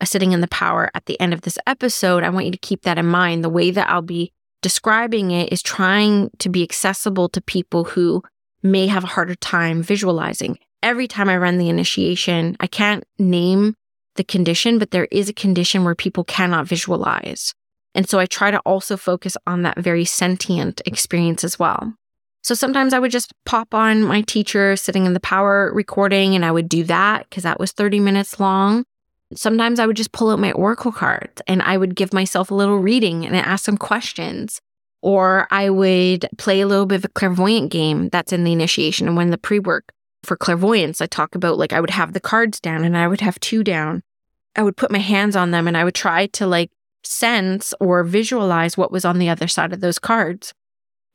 a 0.00 0.06
sitting 0.06 0.32
in 0.32 0.40
the 0.40 0.48
power 0.48 0.90
at 0.96 1.06
the 1.06 1.18
end 1.20 1.32
of 1.32 1.42
this 1.42 1.58
episode, 1.64 2.24
I 2.24 2.28
want 2.28 2.46
you 2.46 2.50
to 2.50 2.58
keep 2.58 2.82
that 2.82 2.98
in 2.98 3.06
mind. 3.06 3.44
The 3.44 3.48
way 3.48 3.70
that 3.70 3.88
I'll 3.88 4.02
be 4.02 4.32
describing 4.60 5.30
it 5.30 5.52
is 5.52 5.62
trying 5.62 6.28
to 6.40 6.48
be 6.48 6.64
accessible 6.64 7.28
to 7.28 7.40
people 7.40 7.84
who 7.84 8.24
may 8.64 8.88
have 8.88 9.04
a 9.04 9.14
harder 9.14 9.36
time 9.36 9.80
visualizing. 9.80 10.58
Every 10.82 11.06
time 11.06 11.28
I 11.28 11.36
run 11.36 11.58
the 11.58 11.68
initiation, 11.68 12.56
I 12.58 12.66
can't 12.66 13.04
name 13.20 13.76
the 14.16 14.24
condition, 14.24 14.78
but 14.78 14.90
there 14.90 15.08
is 15.10 15.28
a 15.28 15.34
condition 15.34 15.84
where 15.84 15.94
people 15.94 16.24
cannot 16.24 16.66
visualize. 16.66 17.54
And 17.94 18.08
so 18.08 18.18
I 18.18 18.26
try 18.26 18.50
to 18.50 18.58
also 18.60 18.96
focus 18.96 19.36
on 19.46 19.62
that 19.62 19.78
very 19.78 20.04
sentient 20.04 20.80
experience 20.86 21.44
as 21.44 21.58
well. 21.58 21.94
So 22.42 22.54
sometimes 22.54 22.92
I 22.92 22.98
would 22.98 23.12
just 23.12 23.32
pop 23.44 23.72
on 23.72 24.02
my 24.02 24.22
teacher 24.22 24.74
sitting 24.76 25.06
in 25.06 25.12
the 25.12 25.20
power 25.20 25.70
recording 25.72 26.34
and 26.34 26.44
I 26.44 26.50
would 26.50 26.68
do 26.68 26.82
that 26.84 27.28
because 27.28 27.44
that 27.44 27.60
was 27.60 27.72
30 27.72 28.00
minutes 28.00 28.40
long. 28.40 28.84
Sometimes 29.34 29.78
I 29.78 29.86
would 29.86 29.96
just 29.96 30.12
pull 30.12 30.30
out 30.30 30.40
my 30.40 30.52
oracle 30.52 30.92
cards 30.92 31.40
and 31.46 31.62
I 31.62 31.76
would 31.78 31.94
give 31.94 32.12
myself 32.12 32.50
a 32.50 32.54
little 32.54 32.78
reading 32.78 33.24
and 33.24 33.36
ask 33.36 33.64
some 33.64 33.78
questions. 33.78 34.60
Or 35.02 35.48
I 35.50 35.70
would 35.70 36.28
play 36.36 36.60
a 36.60 36.66
little 36.66 36.86
bit 36.86 36.96
of 36.96 37.04
a 37.04 37.08
clairvoyant 37.08 37.70
game 37.70 38.08
that's 38.08 38.32
in 38.32 38.44
the 38.44 38.52
initiation. 38.52 39.08
And 39.08 39.16
when 39.16 39.30
the 39.30 39.38
pre 39.38 39.58
work 39.58 39.92
for 40.24 40.36
clairvoyance, 40.36 41.00
I 41.00 41.06
talk 41.06 41.34
about 41.34 41.58
like 41.58 41.72
I 41.72 41.80
would 41.80 41.90
have 41.90 42.12
the 42.12 42.20
cards 42.20 42.60
down 42.60 42.84
and 42.84 42.96
I 42.96 43.08
would 43.08 43.20
have 43.20 43.40
two 43.40 43.64
down. 43.64 44.02
I 44.54 44.62
would 44.62 44.76
put 44.76 44.90
my 44.90 44.98
hands 44.98 45.34
on 45.34 45.50
them 45.50 45.66
and 45.66 45.76
I 45.76 45.84
would 45.84 45.94
try 45.94 46.26
to 46.26 46.46
like 46.46 46.70
sense 47.02 47.74
or 47.80 48.04
visualize 48.04 48.76
what 48.76 48.92
was 48.92 49.04
on 49.04 49.18
the 49.18 49.28
other 49.28 49.48
side 49.48 49.72
of 49.72 49.80
those 49.80 49.98
cards. 49.98 50.54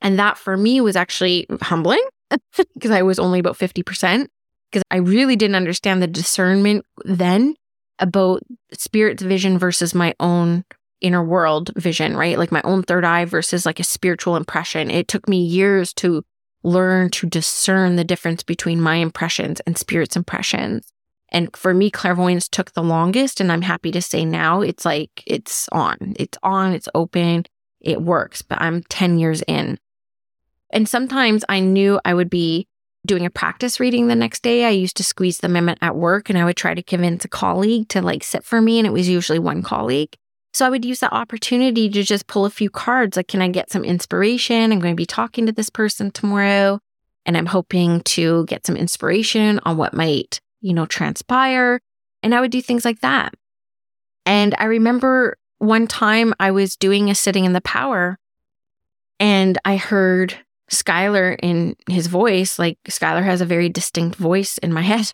And 0.01 0.19
that 0.19 0.37
for 0.37 0.57
me 0.57 0.81
was 0.81 0.95
actually 0.95 1.47
humbling 1.61 2.03
because 2.73 2.91
I 2.91 3.01
was 3.01 3.19
only 3.19 3.39
about 3.39 3.57
50% 3.57 4.27
because 4.71 4.83
I 4.91 4.97
really 4.97 5.35
didn't 5.35 5.55
understand 5.55 6.01
the 6.01 6.07
discernment 6.07 6.85
then 7.05 7.55
about 7.99 8.43
spirit's 8.73 9.23
vision 9.23 9.57
versus 9.57 9.95
my 9.95 10.13
own 10.19 10.65
inner 11.01 11.23
world 11.23 11.71
vision, 11.75 12.17
right? 12.17 12.37
Like 12.37 12.51
my 12.51 12.61
own 12.63 12.83
third 12.83 13.05
eye 13.05 13.25
versus 13.25 13.65
like 13.65 13.79
a 13.79 13.83
spiritual 13.83 14.35
impression. 14.35 14.91
It 14.91 15.07
took 15.07 15.27
me 15.27 15.41
years 15.41 15.93
to 15.95 16.23
learn 16.67 17.09
to 17.09 17.27
discern 17.27 17.95
the 17.95 18.03
difference 18.03 18.43
between 18.43 18.81
my 18.81 18.95
impressions 18.95 19.59
and 19.61 19.77
spirit's 19.77 20.15
impressions. 20.15 20.91
And 21.29 21.55
for 21.55 21.73
me, 21.73 21.89
clairvoyance 21.89 22.47
took 22.47 22.73
the 22.73 22.83
longest. 22.83 23.39
And 23.39 23.51
I'm 23.51 23.61
happy 23.61 23.91
to 23.91 24.01
say 24.01 24.25
now 24.25 24.61
it's 24.61 24.85
like, 24.85 25.23
it's 25.25 25.67
on, 25.71 26.13
it's 26.17 26.37
on, 26.43 26.73
it's 26.73 26.89
open, 26.93 27.45
it 27.79 28.01
works, 28.01 28.41
but 28.41 28.61
I'm 28.61 28.83
10 28.83 29.17
years 29.17 29.41
in. 29.47 29.77
And 30.69 30.87
sometimes 30.87 31.45
I 31.47 31.61
knew 31.61 31.99
I 32.03 32.13
would 32.13 32.29
be 32.29 32.67
doing 33.05 33.25
a 33.25 33.29
practice 33.29 33.79
reading 33.79 34.07
the 34.07 34.15
next 34.15 34.43
day. 34.43 34.65
I 34.65 34.69
used 34.69 34.97
to 34.97 35.03
squeeze 35.03 35.37
them 35.37 35.55
in 35.55 35.69
at 35.69 35.95
work 35.95 36.29
and 36.29 36.37
I 36.37 36.43
would 36.43 36.57
try 36.57 36.73
to 36.73 36.83
convince 36.83 37.23
a 37.23 37.29
colleague 37.29 37.87
to 37.89 38.01
like 38.01 38.23
sit 38.23 38.43
for 38.43 38.61
me. 38.61 38.79
And 38.79 38.85
it 38.85 38.91
was 38.91 39.07
usually 39.07 39.39
one 39.39 39.63
colleague. 39.63 40.17
So 40.57 40.65
I 40.65 40.71
would 40.71 40.85
use 40.85 41.01
that 41.01 41.13
opportunity 41.13 41.87
to 41.87 42.01
just 42.01 42.25
pull 42.25 42.43
a 42.43 42.49
few 42.49 42.71
cards. 42.71 43.15
Like, 43.15 43.27
can 43.27 43.43
I 43.43 43.47
get 43.47 43.69
some 43.69 43.85
inspiration? 43.85 44.71
I'm 44.71 44.79
going 44.79 44.95
to 44.95 44.99
be 44.99 45.05
talking 45.05 45.45
to 45.45 45.51
this 45.51 45.69
person 45.69 46.09
tomorrow 46.09 46.79
and 47.27 47.37
I'm 47.37 47.45
hoping 47.45 48.01
to 48.01 48.43
get 48.45 48.65
some 48.65 48.75
inspiration 48.75 49.59
on 49.65 49.77
what 49.77 49.93
might, 49.93 50.41
you 50.61 50.73
know, 50.73 50.87
transpire. 50.87 51.79
And 52.23 52.33
I 52.33 52.41
would 52.41 52.49
do 52.49 52.59
things 52.59 52.85
like 52.85 53.01
that. 53.01 53.35
And 54.25 54.55
I 54.57 54.63
remember 54.63 55.37
one 55.59 55.85
time 55.85 56.33
I 56.39 56.49
was 56.49 56.75
doing 56.75 57.11
a 57.11 57.13
sitting 57.13 57.45
in 57.45 57.53
the 57.53 57.61
power 57.61 58.17
and 59.19 59.59
I 59.63 59.77
heard 59.77 60.39
Skylar 60.71 61.37
in 61.39 61.75
his 61.87 62.07
voice, 62.07 62.57
like 62.57 62.79
Skylar 62.89 63.23
has 63.23 63.41
a 63.41 63.45
very 63.45 63.69
distinct 63.69 64.15
voice 64.15 64.57
in 64.57 64.73
my 64.73 64.81
head. 64.93 65.11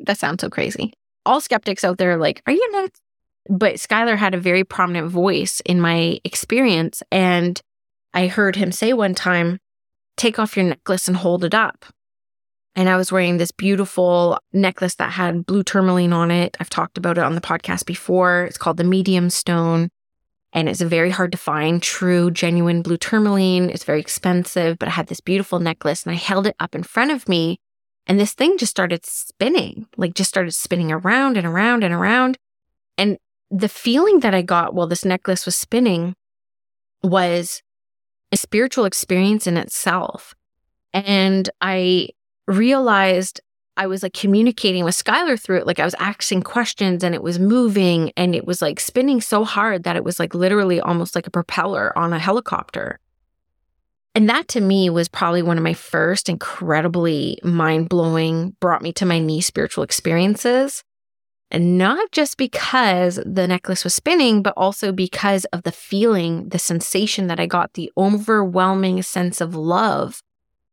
that 0.00 0.18
sounds 0.18 0.42
so 0.42 0.50
crazy. 0.50 0.92
All 1.24 1.40
skeptics 1.40 1.84
out 1.84 1.96
there 1.96 2.12
are 2.12 2.18
like, 2.18 2.42
are 2.46 2.52
you 2.52 2.70
nuts? 2.72 3.00
But 3.48 3.74
Skylar 3.74 4.16
had 4.16 4.34
a 4.34 4.40
very 4.40 4.64
prominent 4.64 5.10
voice 5.10 5.60
in 5.64 5.80
my 5.80 6.18
experience. 6.24 7.02
And 7.10 7.60
I 8.12 8.26
heard 8.26 8.56
him 8.56 8.72
say 8.72 8.92
one 8.92 9.14
time, 9.14 9.58
take 10.16 10.38
off 10.38 10.56
your 10.56 10.66
necklace 10.66 11.08
and 11.08 11.16
hold 11.16 11.44
it 11.44 11.54
up. 11.54 11.84
And 12.76 12.88
I 12.88 12.96
was 12.96 13.12
wearing 13.12 13.36
this 13.36 13.52
beautiful 13.52 14.38
necklace 14.52 14.96
that 14.96 15.12
had 15.12 15.46
blue 15.46 15.62
tourmaline 15.62 16.12
on 16.12 16.30
it. 16.30 16.56
I've 16.58 16.70
talked 16.70 16.98
about 16.98 17.18
it 17.18 17.24
on 17.24 17.34
the 17.34 17.40
podcast 17.40 17.86
before. 17.86 18.44
It's 18.44 18.58
called 18.58 18.78
the 18.78 18.84
medium 18.84 19.30
stone 19.30 19.90
and 20.54 20.68
it's 20.68 20.80
very 20.80 21.10
hard 21.10 21.32
to 21.32 21.38
find 21.38 21.82
true, 21.82 22.30
genuine 22.30 22.80
blue 22.80 22.96
tourmaline. 22.96 23.70
It's 23.70 23.82
very 23.82 24.00
expensive, 24.00 24.78
but 24.78 24.88
I 24.88 24.92
had 24.92 25.08
this 25.08 25.20
beautiful 25.20 25.58
necklace 25.58 26.04
and 26.04 26.12
I 26.12 26.16
held 26.16 26.46
it 26.46 26.54
up 26.60 26.76
in 26.76 26.84
front 26.84 27.10
of 27.10 27.28
me. 27.28 27.58
And 28.06 28.20
this 28.20 28.34
thing 28.34 28.56
just 28.56 28.70
started 28.70 29.04
spinning, 29.04 29.88
like 29.96 30.14
just 30.14 30.30
started 30.30 30.52
spinning 30.52 30.92
around 30.92 31.36
and 31.36 31.46
around 31.46 31.82
and 31.82 31.92
around. 31.92 32.38
The 33.50 33.68
feeling 33.68 34.20
that 34.20 34.34
I 34.34 34.42
got 34.42 34.74
while 34.74 34.86
this 34.86 35.04
necklace 35.04 35.46
was 35.46 35.56
spinning 35.56 36.14
was 37.02 37.62
a 38.32 38.36
spiritual 38.36 38.84
experience 38.84 39.46
in 39.46 39.56
itself. 39.56 40.34
And 40.92 41.48
I 41.60 42.08
realized 42.46 43.40
I 43.76 43.86
was 43.86 44.02
like 44.02 44.12
communicating 44.12 44.84
with 44.84 44.94
Skylar 44.94 45.40
through 45.40 45.58
it. 45.58 45.66
Like 45.66 45.80
I 45.80 45.84
was 45.84 45.96
asking 45.98 46.42
questions 46.42 47.02
and 47.02 47.14
it 47.14 47.22
was 47.22 47.38
moving 47.38 48.12
and 48.16 48.34
it 48.34 48.46
was 48.46 48.62
like 48.62 48.78
spinning 48.78 49.20
so 49.20 49.44
hard 49.44 49.82
that 49.84 49.96
it 49.96 50.04
was 50.04 50.20
like 50.20 50.34
literally 50.34 50.80
almost 50.80 51.14
like 51.14 51.26
a 51.26 51.30
propeller 51.30 51.96
on 51.98 52.12
a 52.12 52.18
helicopter. 52.18 53.00
And 54.14 54.28
that 54.28 54.46
to 54.48 54.60
me 54.60 54.90
was 54.90 55.08
probably 55.08 55.42
one 55.42 55.58
of 55.58 55.64
my 55.64 55.74
first 55.74 56.28
incredibly 56.28 57.40
mind 57.42 57.88
blowing, 57.88 58.54
brought 58.60 58.82
me 58.82 58.92
to 58.94 59.06
my 59.06 59.18
knee 59.18 59.40
spiritual 59.40 59.82
experiences. 59.82 60.84
And 61.50 61.78
not 61.78 62.10
just 62.10 62.36
because 62.36 63.20
the 63.24 63.46
necklace 63.46 63.84
was 63.84 63.94
spinning, 63.94 64.42
but 64.42 64.54
also 64.56 64.90
because 64.90 65.44
of 65.46 65.62
the 65.62 65.72
feeling, 65.72 66.48
the 66.48 66.58
sensation 66.58 67.28
that 67.28 67.38
I 67.38 67.46
got, 67.46 67.74
the 67.74 67.92
overwhelming 67.96 69.02
sense 69.02 69.40
of 69.40 69.54
love 69.54 70.20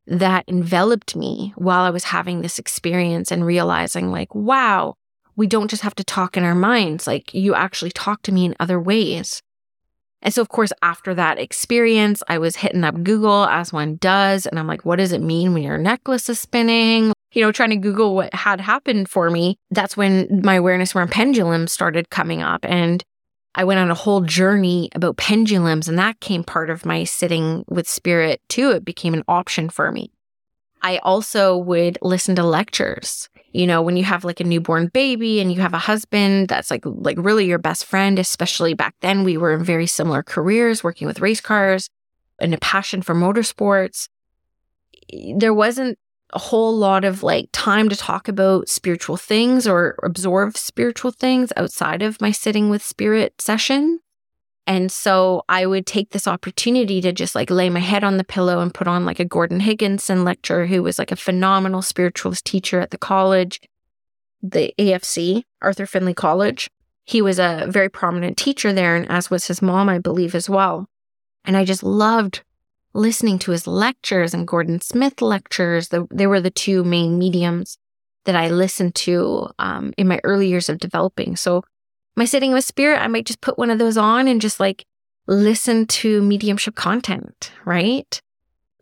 that 0.08 0.44
enveloped 0.48 1.16
me 1.16 1.54
while 1.56 1.84
I 1.84 1.92
was 1.92 2.06
having 2.06 2.42
this 2.42 2.58
experience 2.58 3.32
and 3.32 3.46
realizing, 3.46 4.12
like, 4.12 4.34
wow, 4.34 4.96
we 5.36 5.46
don't 5.46 5.70
just 5.70 5.84
have 5.84 5.96
to 5.96 6.04
talk 6.04 6.36
in 6.36 6.44
our 6.44 6.56
minds. 6.56 7.06
Like, 7.06 7.34
you 7.34 7.54
actually 7.54 7.92
talk 7.92 8.22
to 8.24 8.32
me 8.32 8.46
in 8.46 8.56
other 8.60 8.80
ways. 8.80 9.42
And 10.24 10.34
so, 10.34 10.42
of 10.42 10.50
course, 10.50 10.72
after 10.82 11.13
that 11.16 11.40
experience, 11.40 12.22
I 12.28 12.38
was 12.38 12.58
hitting 12.58 12.84
up 12.84 13.04
Google 13.04 13.46
as 13.46 13.74
one 13.74 13.96
does. 13.96 14.46
And 14.46 14.60
I'm 14.60 14.68
like, 14.68 14.86
what 14.86 14.98
does 14.98 15.12
it 15.12 15.22
mean 15.22 15.54
when 15.54 15.63
your 15.63 15.78
necklace 15.78 16.30
is 16.30 16.40
spinning? 16.40 17.13
You 17.32 17.42
know, 17.42 17.52
trying 17.52 17.70
to 17.70 17.78
Google 17.78 18.16
what 18.16 18.34
had 18.34 18.60
happened 18.60 19.10
for 19.10 19.30
me. 19.30 19.58
That's 19.70 19.96
when 19.96 20.42
my 20.44 20.56
awareness 20.56 20.96
around 20.96 21.12
pendulums 21.12 21.72
started 21.72 22.10
coming 22.10 22.42
up. 22.42 22.66
And 22.66 23.04
I 23.56 23.64
went 23.64 23.80
on 23.80 23.92
a 23.92 23.96
whole 23.96 24.22
journey 24.22 24.90
about 24.96 25.18
pendulums, 25.18 25.88
and 25.88 26.00
that 26.00 26.20
came 26.20 26.44
part 26.44 26.70
of 26.70 26.86
my 26.86 27.04
sitting 27.04 27.66
with 27.68 27.88
spirit 27.88 28.42
too. 28.48 28.72
It 28.72 28.86
became 28.86 29.14
an 29.14 29.24
option 29.28 29.70
for 29.70 29.92
me. 29.92 30.12
I 30.82 30.98
also 31.00 31.58
would 31.58 31.98
listen 32.02 32.36
to 32.36 32.44
lectures. 32.44 33.30
You 33.52 33.68
know, 33.68 33.82
when 33.82 33.98
you 33.98 34.04
have 34.06 34.24
like 34.24 34.40
a 34.40 34.46
newborn 34.46 34.88
baby 34.88 35.42
and 35.42 35.52
you 35.52 35.62
have 35.62 35.74
a 35.74 35.80
husband 35.80 36.48
that's 36.48 36.72
like 36.72 36.84
like 36.86 37.18
really 37.20 37.46
your 37.46 37.60
best 37.60 37.86
friend, 37.86 38.18
especially 38.18 38.74
back 38.74 38.96
then 39.02 39.24
we 39.24 39.38
were 39.38 39.54
in 39.54 39.64
very 39.64 39.88
similar 39.88 40.24
careers, 40.24 40.84
working 40.84 41.08
with 41.08 41.20
race 41.20 41.42
cars 41.42 41.90
and 42.40 42.54
a 42.54 42.58
passion 42.58 43.02
for 43.02 43.14
motorsports. 43.14 44.08
There 45.36 45.54
wasn't 45.54 46.00
a 46.34 46.40
whole 46.40 46.76
lot 46.76 47.04
of 47.04 47.24
like 47.24 47.50
time 47.52 47.90
to 47.90 47.96
talk 47.96 48.28
about 48.28 48.70
spiritual 48.70 49.18
things 49.18 49.68
or 49.68 49.98
absorb 50.04 50.58
spiritual 50.58 51.12
things 51.12 51.52
outside 51.58 52.02
of 52.02 52.22
my 52.22 52.32
sitting 52.32 52.70
with 52.70 52.84
spirit 52.84 53.42
session. 53.42 54.00
And 54.68 54.92
so 54.92 55.44
I 55.50 55.66
would 55.66 55.86
take 55.86 56.12
this 56.12 56.28
opportunity 56.28 57.02
to 57.02 57.12
just 57.12 57.36
like 57.36 57.50
lay 57.50 57.70
my 57.70 57.80
head 57.80 58.04
on 58.04 58.18
the 58.18 58.24
pillow 58.24 58.60
and 58.60 58.74
put 58.74 58.88
on 58.88 59.06
like 59.06 59.20
a 59.20 59.26
Gordon 59.26 59.60
Higginson 59.60 60.24
lecture, 60.24 60.68
who 60.68 60.84
was 60.84 61.00
like 61.00 61.12
a 61.12 61.16
phenomenal 61.16 61.82
spiritualist 61.82 62.46
teacher 62.46 62.80
at 62.80 62.92
the 62.92 62.98
college, 62.98 63.60
the 64.42 64.74
AFC, 64.78 65.44
Arthur 65.62 65.86
Findlay 65.86 66.14
College. 66.14 66.70
He 67.04 67.22
was 67.22 67.40
a 67.40 67.66
very 67.68 67.90
prominent 67.90 68.38
teacher 68.38 68.72
there, 68.72 68.96
and 68.96 69.10
as 69.10 69.30
was 69.30 69.48
his 69.48 69.62
mom, 69.62 69.90
I 69.90 69.98
believe, 69.98 70.36
as 70.36 70.50
well. 70.50 70.88
And 71.44 71.58
I 71.58 71.66
just 71.66 71.84
loved 71.84 72.44
listening 72.94 73.40
to 73.40 73.52
his 73.52 73.68
lectures 73.68 74.34
and 74.34 74.48
Gordon 74.48 74.82
Smith 74.82 75.22
lectures. 75.22 75.90
The, 75.90 76.08
they 76.12 76.28
were 76.28 76.42
the 76.42 76.52
two 76.52 76.84
main 76.84 77.18
mediums 77.18 77.78
that 78.26 78.36
I 78.36 78.50
listened 78.50 78.96
to 78.96 79.50
um, 79.60 79.94
in 79.98 80.08
my 80.08 80.20
early 80.24 80.48
years 80.48 80.70
of 80.70 80.80
developing. 80.80 81.36
So, 81.36 81.64
my 82.16 82.26
sitting 82.26 82.52
with 82.52 82.66
spirit, 82.66 83.02
I 83.02 83.08
might 83.08 83.26
just 83.26 83.42
put 83.42 83.58
one 83.58 83.70
of 83.70 83.80
those 83.80 83.98
on 83.98 84.28
and 84.28 84.42
just 84.42 84.60
like 84.60 84.86
listen 85.28 85.88
to 85.88 86.22
mediumship 86.22 86.76
content, 86.76 87.52
right? 87.64 88.22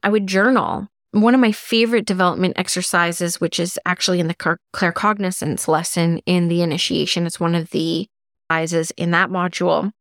I 0.01 0.10
would 0.10 0.28
journal. 0.28 0.88
One 1.12 1.34
of 1.34 1.39
my 1.39 1.51
favorite 1.51 2.06
development 2.06 2.58
exercises, 2.58 3.39
which 3.39 3.60
is 3.60 3.80
actually 3.86 4.20
in 4.20 4.28
the 4.28 4.58
claircognizance 4.74 5.68
lesson 5.68 6.20
in 6.25 6.48
the 6.48 6.62
initiation, 6.62 7.25
it's 7.25 7.39
one 7.39 7.56
of 7.56 7.70
the 7.70 8.08
exercises 8.50 8.92
in 8.92 9.12
that 9.12 9.30
module. 9.30 9.92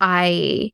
I 0.00 0.72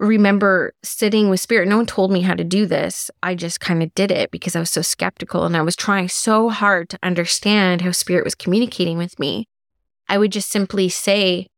remember 0.00 0.72
sitting 0.82 1.28
with 1.28 1.40
spirit. 1.40 1.68
No 1.68 1.76
one 1.76 1.86
told 1.86 2.10
me 2.10 2.22
how 2.22 2.34
to 2.34 2.42
do 2.42 2.64
this. 2.66 3.10
I 3.22 3.34
just 3.34 3.60
kind 3.60 3.82
of 3.82 3.94
did 3.94 4.10
it 4.10 4.30
because 4.30 4.56
I 4.56 4.60
was 4.60 4.70
so 4.70 4.82
skeptical 4.82 5.44
and 5.44 5.56
I 5.56 5.62
was 5.62 5.76
trying 5.76 6.08
so 6.08 6.48
hard 6.48 6.88
to 6.88 6.98
understand 7.02 7.82
how 7.82 7.92
spirit 7.92 8.24
was 8.24 8.34
communicating 8.34 8.96
with 8.96 9.18
me. 9.18 9.46
I 10.08 10.16
would 10.16 10.32
just 10.32 10.50
simply 10.50 10.88
say, 10.88 11.48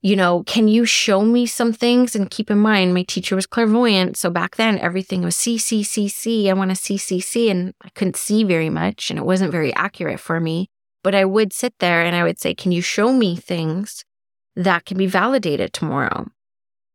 you 0.00 0.16
know, 0.16 0.42
can 0.44 0.68
you 0.68 0.86
show 0.86 1.22
me 1.22 1.46
some 1.46 1.72
things? 1.72 2.16
And 2.16 2.30
keep 2.30 2.50
in 2.50 2.58
mind, 2.58 2.94
my 2.94 3.04
teacher 3.04 3.36
was 3.36 3.46
clairvoyant. 3.46 4.16
So 4.16 4.30
back 4.30 4.56
then, 4.56 4.78
everything 4.78 5.22
was 5.22 5.36
C, 5.36 5.58
C, 5.58 5.82
C, 5.82 6.08
C. 6.08 6.50
I 6.50 6.54
want 6.54 6.70
to 6.70 6.76
see, 6.76 6.96
C, 6.96 7.20
C. 7.20 7.50
And 7.50 7.74
I 7.82 7.90
couldn't 7.90 8.16
see 8.16 8.42
very 8.42 8.70
much 8.70 9.10
and 9.10 9.18
it 9.18 9.26
wasn't 9.26 9.52
very 9.52 9.72
accurate 9.74 10.18
for 10.18 10.40
me. 10.40 10.70
But 11.04 11.14
I 11.14 11.26
would 11.26 11.52
sit 11.52 11.74
there 11.78 12.02
and 12.02 12.16
I 12.16 12.24
would 12.24 12.40
say, 12.40 12.54
can 12.54 12.72
you 12.72 12.80
show 12.80 13.12
me 13.12 13.36
things 13.36 14.04
that 14.56 14.86
can 14.86 14.96
be 14.96 15.06
validated 15.06 15.72
tomorrow? 15.72 16.28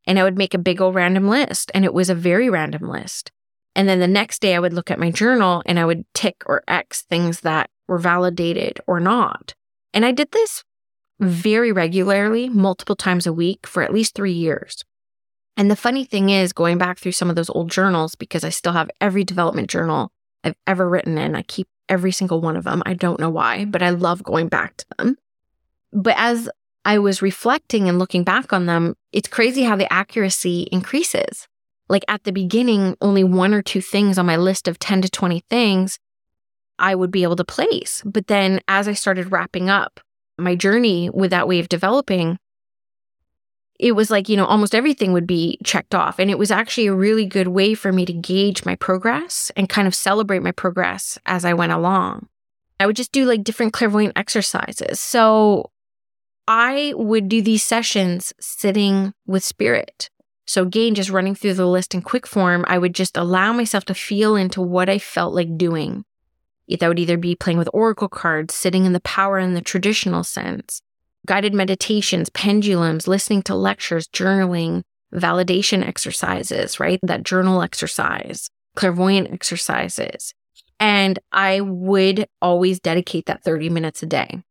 And 0.08 0.18
I 0.18 0.24
would 0.24 0.38
make 0.38 0.54
a 0.54 0.58
big 0.58 0.80
old 0.80 0.94
random 0.94 1.28
list. 1.28 1.70
And 1.74 1.84
it 1.84 1.92
was 1.92 2.08
a 2.08 2.14
very 2.14 2.48
random 2.48 2.88
list. 2.88 3.30
And 3.76 3.88
then 3.88 4.00
the 4.00 4.08
next 4.08 4.40
day 4.40 4.56
I 4.56 4.58
would 4.58 4.72
look 4.72 4.90
at 4.90 4.98
my 4.98 5.10
journal 5.10 5.62
and 5.66 5.78
I 5.78 5.84
would 5.84 6.04
tick 6.14 6.42
or 6.46 6.64
X 6.66 7.02
things 7.02 7.40
that 7.40 7.70
were 7.86 7.98
validated 7.98 8.80
or 8.86 8.98
not. 8.98 9.54
And 9.92 10.04
I 10.04 10.12
did 10.12 10.32
this 10.32 10.64
very 11.20 11.70
regularly, 11.72 12.48
multiple 12.48 12.96
times 12.96 13.26
a 13.26 13.32
week 13.32 13.66
for 13.66 13.82
at 13.82 13.92
least 13.92 14.14
three 14.14 14.32
years. 14.32 14.82
And 15.56 15.70
the 15.70 15.76
funny 15.76 16.04
thing 16.04 16.30
is, 16.30 16.52
going 16.52 16.78
back 16.78 16.98
through 16.98 17.12
some 17.12 17.28
of 17.28 17.36
those 17.36 17.50
old 17.50 17.70
journals, 17.70 18.14
because 18.14 18.44
I 18.44 18.48
still 18.48 18.72
have 18.72 18.90
every 19.00 19.24
development 19.24 19.68
journal 19.68 20.12
I've 20.44 20.54
ever 20.66 20.88
written 20.88 21.18
in, 21.18 21.34
I 21.34 21.42
keep 21.42 21.66
every 21.88 22.12
single 22.12 22.40
one 22.40 22.56
of 22.56 22.64
them. 22.64 22.82
I 22.86 22.94
don't 22.94 23.18
know 23.18 23.30
why, 23.30 23.64
but 23.64 23.82
I 23.82 23.90
love 23.90 24.22
going 24.22 24.48
back 24.48 24.76
to 24.76 24.86
them. 24.96 25.16
But 25.92 26.14
as 26.16 26.48
I 26.84 26.98
was 26.98 27.22
reflecting 27.22 27.88
and 27.88 27.98
looking 27.98 28.22
back 28.22 28.52
on 28.52 28.66
them, 28.66 28.94
it's 29.12 29.28
crazy 29.28 29.62
how 29.62 29.76
the 29.76 29.92
accuracy 29.92 30.68
increases. 30.72 31.48
Like 31.88 32.04
at 32.08 32.24
the 32.24 32.32
beginning, 32.32 32.96
only 33.00 33.24
one 33.24 33.54
or 33.54 33.62
two 33.62 33.80
things 33.80 34.18
on 34.18 34.26
my 34.26 34.36
list 34.36 34.68
of 34.68 34.78
10 34.78 35.02
to 35.02 35.08
20 35.08 35.42
things 35.48 35.98
I 36.78 36.94
would 36.94 37.10
be 37.10 37.22
able 37.22 37.36
to 37.36 37.44
place. 37.44 38.02
But 38.04 38.26
then 38.26 38.60
as 38.68 38.86
I 38.86 38.92
started 38.92 39.32
wrapping 39.32 39.68
up 39.70 40.00
my 40.36 40.54
journey 40.54 41.10
with 41.10 41.30
that 41.30 41.48
way 41.48 41.58
of 41.58 41.68
developing, 41.68 42.38
it 43.80 43.92
was 43.92 44.10
like, 44.10 44.28
you 44.28 44.36
know, 44.36 44.44
almost 44.44 44.74
everything 44.74 45.12
would 45.12 45.26
be 45.26 45.58
checked 45.64 45.94
off. 45.94 46.18
And 46.18 46.30
it 46.30 46.38
was 46.38 46.50
actually 46.50 46.88
a 46.88 46.94
really 46.94 47.26
good 47.26 47.48
way 47.48 47.74
for 47.74 47.92
me 47.92 48.04
to 48.06 48.12
gauge 48.12 48.64
my 48.64 48.74
progress 48.74 49.50
and 49.56 49.68
kind 49.68 49.88
of 49.88 49.94
celebrate 49.94 50.42
my 50.42 50.52
progress 50.52 51.18
as 51.26 51.44
I 51.44 51.54
went 51.54 51.72
along. 51.72 52.28
I 52.80 52.86
would 52.86 52.96
just 52.96 53.12
do 53.12 53.24
like 53.24 53.44
different 53.44 53.72
clairvoyant 53.72 54.16
exercises. 54.16 55.00
So 55.00 55.70
I 56.48 56.94
would 56.96 57.28
do 57.28 57.42
these 57.42 57.62
sessions 57.62 58.32
sitting 58.40 59.12
with 59.26 59.44
spirit. 59.44 60.08
So 60.46 60.62
again, 60.62 60.94
just 60.94 61.10
running 61.10 61.34
through 61.34 61.52
the 61.54 61.66
list 61.66 61.94
in 61.94 62.00
quick 62.00 62.26
form, 62.26 62.64
I 62.66 62.78
would 62.78 62.94
just 62.94 63.18
allow 63.18 63.52
myself 63.52 63.84
to 63.84 63.94
feel 63.94 64.34
into 64.34 64.62
what 64.62 64.88
I 64.88 64.98
felt 64.98 65.34
like 65.34 65.58
doing. 65.58 66.06
That 66.80 66.88
would 66.88 66.98
either 66.98 67.18
be 67.18 67.36
playing 67.36 67.58
with 67.58 67.68
oracle 67.74 68.08
cards, 68.08 68.54
sitting 68.54 68.86
in 68.86 68.94
the 68.94 69.00
power 69.00 69.38
in 69.38 69.52
the 69.52 69.60
traditional 69.60 70.24
sense, 70.24 70.80
guided 71.26 71.52
meditations, 71.52 72.30
pendulums, 72.30 73.06
listening 73.06 73.42
to 73.42 73.54
lectures, 73.54 74.08
journaling, 74.08 74.84
validation 75.14 75.86
exercises, 75.86 76.80
right? 76.80 76.98
That 77.02 77.24
journal 77.24 77.62
exercise, 77.62 78.48
clairvoyant 78.74 79.30
exercises. 79.30 80.32
And 80.80 81.18
I 81.30 81.60
would 81.60 82.26
always 82.40 82.80
dedicate 82.80 83.26
that 83.26 83.44
30 83.44 83.68
minutes 83.68 84.02
a 84.02 84.06
day. 84.06 84.42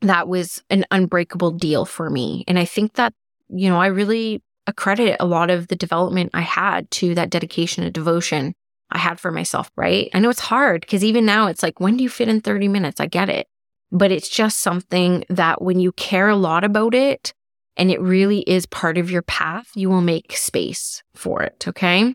That 0.00 0.28
was 0.28 0.62
an 0.70 0.84
unbreakable 0.90 1.52
deal 1.52 1.84
for 1.84 2.08
me. 2.10 2.44
And 2.46 2.58
I 2.58 2.64
think 2.64 2.94
that, 2.94 3.14
you 3.48 3.68
know, 3.68 3.80
I 3.80 3.86
really 3.86 4.42
accredit 4.66 5.16
a 5.18 5.26
lot 5.26 5.50
of 5.50 5.68
the 5.68 5.76
development 5.76 6.30
I 6.34 6.42
had 6.42 6.90
to 6.92 7.14
that 7.14 7.30
dedication 7.30 7.84
and 7.84 7.92
devotion 7.92 8.54
I 8.90 8.98
had 8.98 9.18
for 9.18 9.30
myself, 9.30 9.70
right? 9.76 10.08
I 10.14 10.18
know 10.18 10.30
it's 10.30 10.40
hard 10.40 10.82
because 10.82 11.04
even 11.04 11.26
now 11.26 11.46
it's 11.48 11.62
like, 11.62 11.80
when 11.80 11.96
do 11.96 12.02
you 12.02 12.08
fit 12.08 12.28
in 12.28 12.40
30 12.40 12.68
minutes? 12.68 13.00
I 13.00 13.06
get 13.06 13.28
it 13.28 13.48
but 13.90 14.12
it's 14.12 14.28
just 14.28 14.60
something 14.60 15.24
that 15.28 15.62
when 15.62 15.80
you 15.80 15.92
care 15.92 16.28
a 16.28 16.36
lot 16.36 16.64
about 16.64 16.94
it 16.94 17.32
and 17.76 17.90
it 17.90 18.00
really 18.00 18.40
is 18.40 18.66
part 18.66 18.98
of 18.98 19.10
your 19.10 19.22
path, 19.22 19.70
you 19.74 19.88
will 19.88 20.00
make 20.00 20.36
space 20.36 21.02
for 21.14 21.42
it. 21.42 21.66
Okay. 21.66 22.14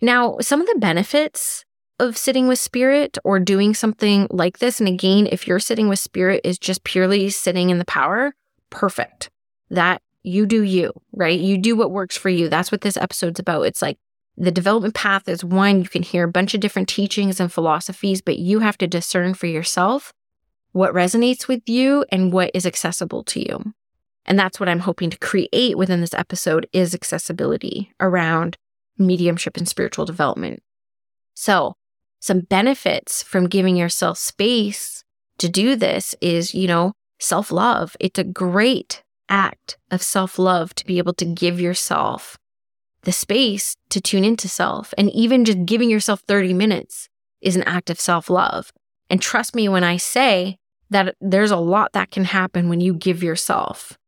Now, 0.00 0.36
some 0.40 0.60
of 0.60 0.66
the 0.66 0.78
benefits 0.78 1.64
of 1.98 2.16
sitting 2.16 2.46
with 2.48 2.58
spirit 2.58 3.16
or 3.24 3.38
doing 3.38 3.74
something 3.74 4.26
like 4.30 4.58
this, 4.58 4.80
and 4.80 4.88
again, 4.88 5.28
if 5.30 5.46
you're 5.46 5.58
sitting 5.58 5.88
with 5.88 5.98
spirit 5.98 6.40
is 6.44 6.58
just 6.58 6.84
purely 6.84 7.30
sitting 7.30 7.70
in 7.70 7.78
the 7.78 7.84
power, 7.84 8.34
perfect. 8.70 9.30
That 9.70 10.02
you 10.22 10.46
do 10.46 10.62
you, 10.62 10.92
right? 11.12 11.38
You 11.38 11.58
do 11.58 11.76
what 11.76 11.90
works 11.90 12.16
for 12.16 12.28
you. 12.28 12.48
That's 12.48 12.70
what 12.70 12.82
this 12.82 12.96
episode's 12.96 13.40
about. 13.40 13.62
It's 13.62 13.82
like 13.82 13.98
the 14.36 14.50
development 14.50 14.94
path 14.94 15.28
is 15.28 15.44
one, 15.44 15.82
you 15.82 15.88
can 15.88 16.02
hear 16.02 16.24
a 16.24 16.30
bunch 16.30 16.54
of 16.54 16.60
different 16.60 16.88
teachings 16.88 17.40
and 17.40 17.50
philosophies, 17.50 18.20
but 18.20 18.38
you 18.38 18.58
have 18.58 18.76
to 18.78 18.86
discern 18.86 19.34
for 19.34 19.46
yourself 19.46 20.12
what 20.72 20.92
resonates 20.92 21.48
with 21.48 21.66
you 21.68 22.04
and 22.12 22.32
what 22.32 22.50
is 22.52 22.66
accessible 22.66 23.24
to 23.24 23.40
you. 23.40 23.72
And 24.26 24.38
that's 24.38 24.60
what 24.60 24.68
I'm 24.68 24.80
hoping 24.80 25.08
to 25.10 25.18
create 25.18 25.78
within 25.78 26.00
this 26.00 26.12
episode 26.12 26.68
is 26.72 26.94
accessibility 26.94 27.92
around 27.98 28.58
mediumship 28.98 29.56
and 29.56 29.66
spiritual 29.66 30.04
development. 30.04 30.62
So, 31.32 31.76
some 32.20 32.40
benefits 32.40 33.22
from 33.22 33.48
giving 33.48 33.76
yourself 33.76 34.18
space 34.18 35.04
to 35.38 35.48
do 35.48 35.76
this 35.76 36.14
is, 36.20 36.54
you 36.54 36.66
know, 36.66 36.92
self 37.18 37.50
love. 37.50 37.96
It's 38.00 38.18
a 38.18 38.24
great 38.24 39.02
act 39.28 39.76
of 39.90 40.02
self 40.02 40.38
love 40.38 40.74
to 40.76 40.86
be 40.86 40.98
able 40.98 41.14
to 41.14 41.24
give 41.24 41.60
yourself 41.60 42.38
the 43.02 43.12
space 43.12 43.76
to 43.90 44.00
tune 44.00 44.24
into 44.24 44.48
self. 44.48 44.92
And 44.98 45.10
even 45.10 45.44
just 45.44 45.64
giving 45.64 45.90
yourself 45.90 46.22
30 46.26 46.54
minutes 46.54 47.08
is 47.40 47.56
an 47.56 47.62
act 47.62 47.90
of 47.90 48.00
self 48.00 48.28
love. 48.28 48.72
And 49.08 49.22
trust 49.22 49.54
me 49.54 49.68
when 49.68 49.84
I 49.84 49.96
say 49.96 50.58
that 50.90 51.14
there's 51.20 51.50
a 51.50 51.56
lot 51.56 51.92
that 51.92 52.10
can 52.10 52.24
happen 52.24 52.68
when 52.68 52.80
you 52.80 52.94
give 52.94 53.22
yourself 53.22 53.98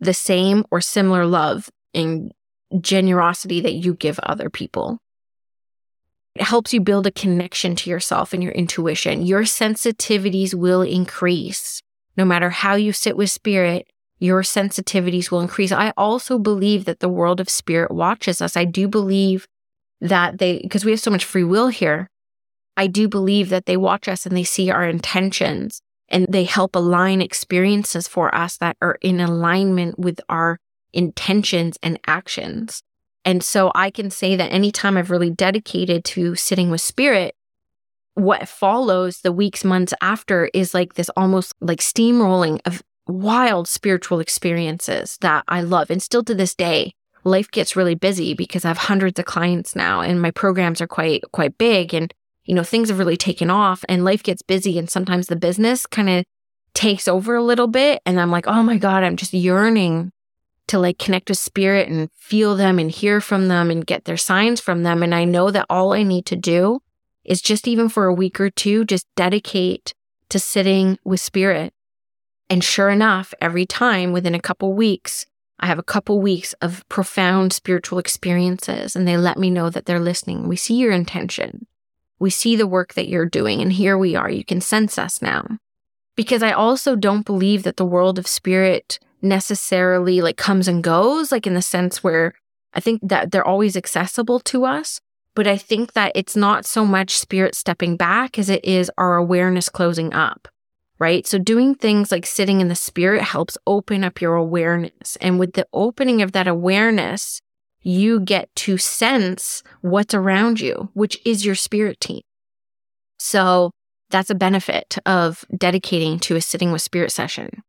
the 0.00 0.14
same 0.14 0.64
or 0.70 0.80
similar 0.80 1.26
love 1.26 1.70
and 1.94 2.32
generosity 2.80 3.60
that 3.60 3.74
you 3.74 3.94
give 3.94 4.18
other 4.20 4.50
people. 4.50 4.98
It 6.34 6.42
helps 6.42 6.72
you 6.72 6.80
build 6.80 7.06
a 7.06 7.10
connection 7.10 7.76
to 7.76 7.90
yourself 7.90 8.32
and 8.32 8.42
your 8.42 8.52
intuition. 8.52 9.22
Your 9.22 9.42
sensitivities 9.42 10.54
will 10.54 10.82
increase. 10.82 11.82
No 12.16 12.24
matter 12.24 12.50
how 12.50 12.74
you 12.74 12.92
sit 12.92 13.16
with 13.16 13.30
spirit, 13.30 13.86
your 14.18 14.42
sensitivities 14.42 15.30
will 15.30 15.40
increase. 15.40 15.72
I 15.72 15.92
also 15.96 16.38
believe 16.38 16.84
that 16.84 17.00
the 17.00 17.08
world 17.08 17.40
of 17.40 17.50
spirit 17.50 17.90
watches 17.90 18.40
us. 18.40 18.56
I 18.56 18.64
do 18.64 18.88
believe 18.88 19.46
that 20.00 20.38
they, 20.38 20.60
because 20.62 20.84
we 20.84 20.92
have 20.92 21.00
so 21.00 21.10
much 21.10 21.24
free 21.24 21.44
will 21.44 21.68
here, 21.68 22.08
I 22.76 22.86
do 22.86 23.08
believe 23.08 23.48
that 23.50 23.66
they 23.66 23.76
watch 23.76 24.08
us 24.08 24.24
and 24.24 24.36
they 24.36 24.44
see 24.44 24.70
our 24.70 24.88
intentions 24.88 25.82
and 26.08 26.26
they 26.28 26.44
help 26.44 26.76
align 26.76 27.20
experiences 27.20 28.08
for 28.08 28.34
us 28.34 28.56
that 28.58 28.76
are 28.80 28.98
in 29.00 29.20
alignment 29.20 29.98
with 29.98 30.20
our 30.28 30.58
intentions 30.92 31.78
and 31.82 31.98
actions. 32.06 32.82
And 33.24 33.42
so 33.42 33.70
I 33.74 33.90
can 33.90 34.10
say 34.10 34.36
that 34.36 34.52
anytime 34.52 34.96
I've 34.96 35.10
really 35.10 35.30
dedicated 35.30 36.04
to 36.06 36.34
sitting 36.34 36.70
with 36.70 36.80
spirit, 36.80 37.34
what 38.14 38.48
follows 38.48 39.20
the 39.20 39.32
weeks, 39.32 39.64
months 39.64 39.94
after 40.02 40.50
is 40.52 40.74
like 40.74 40.94
this 40.94 41.10
almost 41.16 41.54
like 41.60 41.80
steamrolling 41.80 42.60
of 42.66 42.82
wild 43.06 43.68
spiritual 43.68 44.20
experiences 44.20 45.18
that 45.20 45.44
I 45.48 45.62
love. 45.62 45.90
And 45.90 46.02
still 46.02 46.22
to 46.24 46.34
this 46.34 46.54
day, 46.54 46.94
life 47.24 47.50
gets 47.50 47.76
really 47.76 47.94
busy 47.94 48.34
because 48.34 48.64
I 48.64 48.68
have 48.68 48.78
hundreds 48.78 49.18
of 49.18 49.24
clients 49.24 49.74
now 49.76 50.00
and 50.00 50.20
my 50.20 50.30
programs 50.30 50.80
are 50.80 50.86
quite, 50.86 51.22
quite 51.32 51.56
big. 51.58 51.94
And 51.94 52.12
you 52.44 52.54
know, 52.54 52.64
things 52.64 52.88
have 52.88 52.98
really 52.98 53.16
taken 53.16 53.50
off 53.50 53.84
and 53.88 54.04
life 54.04 54.22
gets 54.22 54.42
busy 54.42 54.78
and 54.78 54.90
sometimes 54.90 55.28
the 55.28 55.36
business 55.36 55.86
kind 55.86 56.10
of 56.10 56.24
takes 56.74 57.06
over 57.06 57.36
a 57.36 57.42
little 57.42 57.68
bit. 57.68 58.02
And 58.04 58.20
I'm 58.20 58.30
like, 58.30 58.46
oh 58.46 58.62
my 58.62 58.78
God, 58.78 59.04
I'm 59.04 59.16
just 59.16 59.32
yearning 59.32 60.10
to 60.72 60.78
like 60.78 60.98
connect 60.98 61.28
with 61.28 61.36
spirit 61.36 61.86
and 61.90 62.10
feel 62.16 62.56
them 62.56 62.78
and 62.78 62.90
hear 62.90 63.20
from 63.20 63.48
them 63.48 63.70
and 63.70 63.86
get 63.86 64.06
their 64.06 64.16
signs 64.16 64.58
from 64.58 64.84
them. 64.84 65.02
And 65.02 65.14
I 65.14 65.26
know 65.26 65.50
that 65.50 65.66
all 65.68 65.92
I 65.92 66.02
need 66.02 66.24
to 66.26 66.36
do 66.36 66.80
is 67.24 67.42
just 67.42 67.68
even 67.68 67.90
for 67.90 68.06
a 68.06 68.14
week 68.14 68.40
or 68.40 68.48
two, 68.48 68.86
just 68.86 69.06
dedicate 69.14 69.92
to 70.30 70.38
sitting 70.38 70.98
with 71.04 71.20
spirit. 71.20 71.74
And 72.48 72.64
sure 72.64 72.88
enough, 72.88 73.34
every 73.38 73.66
time 73.66 74.12
within 74.12 74.34
a 74.34 74.40
couple 74.40 74.72
weeks, 74.72 75.26
I 75.60 75.66
have 75.66 75.78
a 75.78 75.82
couple 75.82 76.22
weeks 76.22 76.54
of 76.62 76.88
profound 76.88 77.52
spiritual 77.52 77.98
experiences 77.98 78.96
and 78.96 79.06
they 79.06 79.18
let 79.18 79.36
me 79.36 79.50
know 79.50 79.68
that 79.68 79.84
they're 79.84 80.00
listening. 80.00 80.48
We 80.48 80.56
see 80.56 80.76
your 80.76 80.92
intention. 80.92 81.66
We 82.18 82.30
see 82.30 82.56
the 82.56 82.66
work 82.66 82.94
that 82.94 83.08
you're 83.08 83.26
doing, 83.26 83.60
and 83.60 83.72
here 83.72 83.98
we 83.98 84.14
are. 84.14 84.30
You 84.30 84.44
can 84.44 84.62
sense 84.62 84.96
us 84.96 85.20
now. 85.20 85.58
Because 86.16 86.42
I 86.42 86.52
also 86.52 86.96
don't 86.96 87.26
believe 87.26 87.62
that 87.64 87.76
the 87.76 87.84
world 87.84 88.18
of 88.18 88.26
spirit 88.26 88.98
necessarily 89.22 90.20
like 90.20 90.36
comes 90.36 90.68
and 90.68 90.82
goes, 90.82 91.32
like 91.32 91.46
in 91.46 91.54
the 91.54 91.62
sense 91.62 92.02
where 92.02 92.34
I 92.74 92.80
think 92.80 93.00
that 93.02 93.30
they're 93.30 93.46
always 93.46 93.76
accessible 93.76 94.40
to 94.40 94.64
us. 94.64 95.00
But 95.34 95.46
I 95.46 95.56
think 95.56 95.94
that 95.94 96.12
it's 96.14 96.36
not 96.36 96.66
so 96.66 96.84
much 96.84 97.16
spirit 97.16 97.54
stepping 97.54 97.96
back 97.96 98.38
as 98.38 98.50
it 98.50 98.64
is 98.64 98.90
our 98.98 99.16
awareness 99.16 99.68
closing 99.70 100.12
up, 100.12 100.48
right? 100.98 101.26
So 101.26 101.38
doing 101.38 101.74
things 101.74 102.12
like 102.12 102.26
sitting 102.26 102.60
in 102.60 102.68
the 102.68 102.74
spirit 102.74 103.22
helps 103.22 103.56
open 103.66 104.04
up 104.04 104.20
your 104.20 104.34
awareness. 104.34 105.16
And 105.20 105.38
with 105.38 105.54
the 105.54 105.66
opening 105.72 106.20
of 106.20 106.32
that 106.32 106.46
awareness, 106.46 107.40
you 107.80 108.20
get 108.20 108.54
to 108.56 108.76
sense 108.76 109.62
what's 109.80 110.14
around 110.14 110.60
you, 110.60 110.90
which 110.92 111.18
is 111.24 111.46
your 111.46 111.54
spirit 111.54 112.00
team. 112.00 112.20
So 113.18 113.70
that's 114.10 114.30
a 114.30 114.34
benefit 114.34 114.98
of 115.06 115.44
dedicating 115.56 116.18
to 116.20 116.36
a 116.36 116.40
sitting 116.40 116.72
with 116.72 116.82
spirit 116.82 117.10
session, 117.10 117.62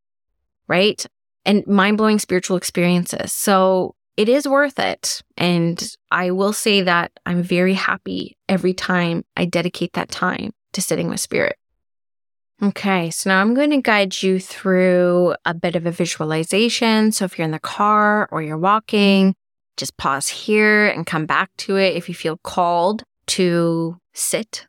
right? 0.67 1.05
And 1.45 1.65
mind 1.67 1.97
blowing 1.97 2.19
spiritual 2.19 2.57
experiences. 2.57 3.33
So 3.33 3.95
it 4.15 4.29
is 4.29 4.47
worth 4.47 4.79
it. 4.79 5.21
And 5.37 5.95
I 6.11 6.31
will 6.31 6.53
say 6.53 6.81
that 6.81 7.11
I'm 7.25 7.43
very 7.43 7.73
happy 7.73 8.37
every 8.47 8.73
time 8.73 9.25
I 9.35 9.45
dedicate 9.45 9.93
that 9.93 10.09
time 10.09 10.53
to 10.73 10.81
sitting 10.81 11.09
with 11.09 11.19
spirit. 11.19 11.57
Okay, 12.61 13.09
so 13.09 13.29
now 13.29 13.41
I'm 13.41 13.53
going 13.53 13.71
to 13.71 13.81
guide 13.81 14.21
you 14.21 14.39
through 14.39 15.35
a 15.43 15.53
bit 15.53 15.75
of 15.75 15.85
a 15.85 15.91
visualization. 15.91 17.11
So 17.11 17.25
if 17.25 17.37
you're 17.37 17.45
in 17.45 17.51
the 17.51 17.59
car 17.59 18.29
or 18.31 18.41
you're 18.41 18.57
walking, 18.57 19.35
just 19.75 19.97
pause 19.97 20.29
here 20.29 20.87
and 20.87 21.05
come 21.05 21.25
back 21.25 21.49
to 21.57 21.75
it 21.75 21.97
if 21.97 22.07
you 22.07 22.15
feel 22.15 22.37
called 22.37 23.03
to 23.25 23.97
sit 24.13 24.67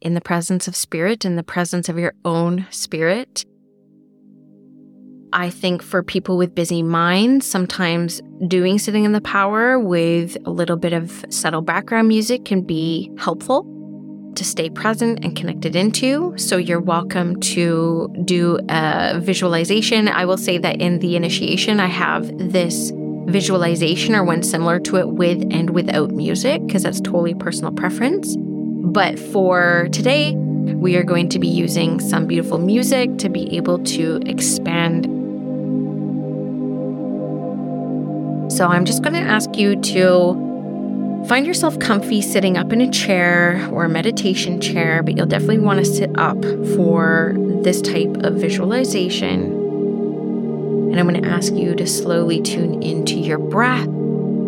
in 0.00 0.14
the 0.14 0.20
presence 0.20 0.68
of 0.68 0.76
spirit, 0.76 1.24
in 1.24 1.36
the 1.36 1.42
presence 1.42 1.88
of 1.88 1.98
your 1.98 2.14
own 2.24 2.66
spirit. 2.70 3.44
I 5.36 5.50
think 5.50 5.82
for 5.82 6.04
people 6.04 6.36
with 6.36 6.54
busy 6.54 6.84
minds, 6.84 7.44
sometimes 7.44 8.22
doing 8.46 8.78
sitting 8.78 9.04
in 9.04 9.10
the 9.10 9.20
power 9.20 9.80
with 9.80 10.36
a 10.46 10.50
little 10.50 10.76
bit 10.76 10.92
of 10.92 11.24
subtle 11.28 11.60
background 11.60 12.06
music 12.06 12.44
can 12.44 12.62
be 12.62 13.10
helpful 13.18 13.66
to 14.36 14.44
stay 14.44 14.70
present 14.70 15.24
and 15.24 15.34
connected 15.34 15.74
into. 15.74 16.34
So 16.36 16.56
you're 16.56 16.80
welcome 16.80 17.40
to 17.40 18.14
do 18.24 18.60
a 18.68 19.18
visualization. 19.18 20.06
I 20.06 20.24
will 20.24 20.36
say 20.36 20.56
that 20.58 20.80
in 20.80 21.00
the 21.00 21.16
initiation, 21.16 21.80
I 21.80 21.88
have 21.88 22.30
this 22.38 22.92
visualization 23.26 24.14
or 24.14 24.22
one 24.22 24.44
similar 24.44 24.78
to 24.78 24.98
it 24.98 25.08
with 25.08 25.42
and 25.50 25.70
without 25.70 26.12
music 26.12 26.64
because 26.64 26.84
that's 26.84 27.00
totally 27.00 27.34
personal 27.34 27.72
preference. 27.72 28.36
But 28.38 29.18
for 29.18 29.88
today, 29.90 30.36
we 30.36 30.94
are 30.94 31.02
going 31.02 31.28
to 31.30 31.40
be 31.40 31.48
using 31.48 31.98
some 31.98 32.28
beautiful 32.28 32.58
music 32.58 33.18
to 33.18 33.28
be 33.28 33.56
able 33.56 33.82
to 33.84 34.20
expand. 34.26 35.23
So 38.48 38.68
I'm 38.68 38.84
just 38.84 39.02
going 39.02 39.14
to 39.14 39.20
ask 39.20 39.56
you 39.56 39.76
to 39.76 41.24
find 41.28 41.46
yourself 41.46 41.78
comfy 41.78 42.20
sitting 42.20 42.56
up 42.56 42.72
in 42.72 42.80
a 42.80 42.90
chair 42.90 43.68
or 43.72 43.84
a 43.84 43.88
meditation 43.88 44.60
chair, 44.60 45.02
but 45.02 45.16
you'll 45.16 45.26
definitely 45.26 45.58
want 45.58 45.78
to 45.78 45.84
sit 45.84 46.10
up 46.18 46.42
for 46.76 47.34
this 47.62 47.80
type 47.80 48.16
of 48.18 48.34
visualization. 48.34 49.62
And 50.90 51.00
I'm 51.00 51.08
going 51.08 51.22
to 51.22 51.28
ask 51.28 51.52
you 51.54 51.74
to 51.74 51.86
slowly 51.86 52.40
tune 52.40 52.82
into 52.82 53.16
your 53.16 53.38
breath 53.38 53.88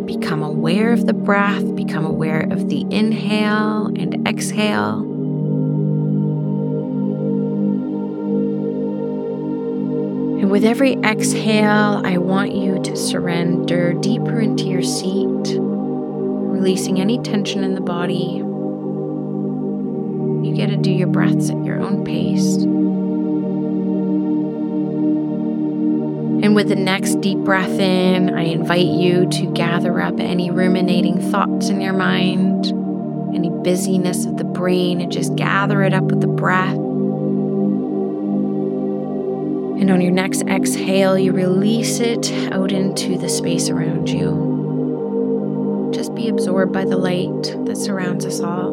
Become 0.06 0.44
aware 0.44 0.92
of 0.92 1.06
the 1.06 1.12
breath, 1.12 1.74
become 1.74 2.04
aware 2.04 2.46
of 2.52 2.68
the 2.68 2.86
inhale 2.90 3.86
and 3.86 4.26
exhale. 4.26 5.15
And 10.46 10.52
with 10.52 10.64
every 10.64 10.92
exhale, 10.98 12.00
I 12.04 12.18
want 12.18 12.54
you 12.54 12.80
to 12.80 12.94
surrender 12.94 13.94
deeper 13.94 14.38
into 14.38 14.66
your 14.66 14.84
seat, 14.84 15.58
releasing 15.58 17.00
any 17.00 17.18
tension 17.18 17.64
in 17.64 17.74
the 17.74 17.80
body. 17.80 18.36
You 20.46 20.54
get 20.54 20.68
to 20.68 20.76
do 20.76 20.92
your 20.92 21.08
breaths 21.08 21.50
at 21.50 21.64
your 21.64 21.80
own 21.80 22.04
pace. 22.04 22.58
And 26.44 26.54
with 26.54 26.68
the 26.68 26.76
next 26.76 27.20
deep 27.20 27.38
breath 27.38 27.80
in, 27.80 28.32
I 28.32 28.42
invite 28.42 28.86
you 28.86 29.28
to 29.28 29.46
gather 29.46 30.00
up 30.00 30.20
any 30.20 30.52
ruminating 30.52 31.28
thoughts 31.32 31.70
in 31.70 31.80
your 31.80 31.92
mind, 31.92 32.66
any 33.34 33.50
busyness 33.50 34.26
of 34.26 34.36
the 34.36 34.44
brain, 34.44 35.00
and 35.00 35.10
just 35.10 35.34
gather 35.34 35.82
it 35.82 35.92
up 35.92 36.04
with 36.04 36.20
the 36.20 36.28
breath. 36.28 36.85
And 39.78 39.90
on 39.90 40.00
your 40.00 40.10
next 40.10 40.40
exhale, 40.42 41.18
you 41.18 41.32
release 41.32 42.00
it 42.00 42.32
out 42.50 42.72
into 42.72 43.18
the 43.18 43.28
space 43.28 43.68
around 43.68 44.08
you. 44.08 45.90
Just 45.92 46.14
be 46.14 46.30
absorbed 46.30 46.72
by 46.72 46.86
the 46.86 46.96
light 46.96 47.42
that 47.66 47.76
surrounds 47.76 48.24
us 48.24 48.40
all. 48.40 48.70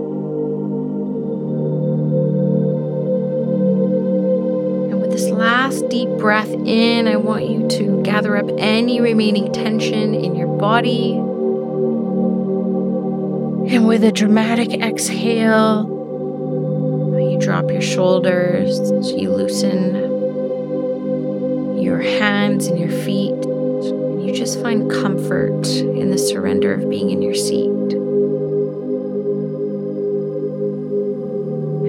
And 4.92 5.02
with 5.02 5.12
this 5.12 5.30
last 5.30 5.89
deep 5.89 6.08
breath 6.18 6.50
in, 6.50 7.10
I 7.10 7.18
want 7.18 7.50
you 7.50 7.68
to 7.68 8.02
gather 8.04 8.38
up 8.38 8.50
any 8.58 9.02
remaining 9.02 9.52
tension 9.52 10.16
in 10.16 10.36
your 10.36 10.58
body. 10.58 11.16
And 13.76 13.88
with 13.88 14.06
a 14.06 14.12
dramatic 14.13 14.72
exhale, 14.82 15.89
you 17.20 17.38
drop 17.39 17.70
your 17.70 17.82
shoulders, 17.82 18.80
you 19.12 19.32
loosen 19.32 20.12
your 21.84 22.00
hands 22.00 22.67
and 22.67 22.80
your 22.80 22.89
feet. 22.89 23.36
You 24.26 24.34
just 24.34 24.62
find 24.62 24.89
comfort 24.89 25.67
in 25.67 26.10
the 26.10 26.17
surrender 26.17 26.74
of 26.74 26.89
being 26.89 27.10
in 27.10 27.22
your 27.22 27.36
seat. 27.36 27.69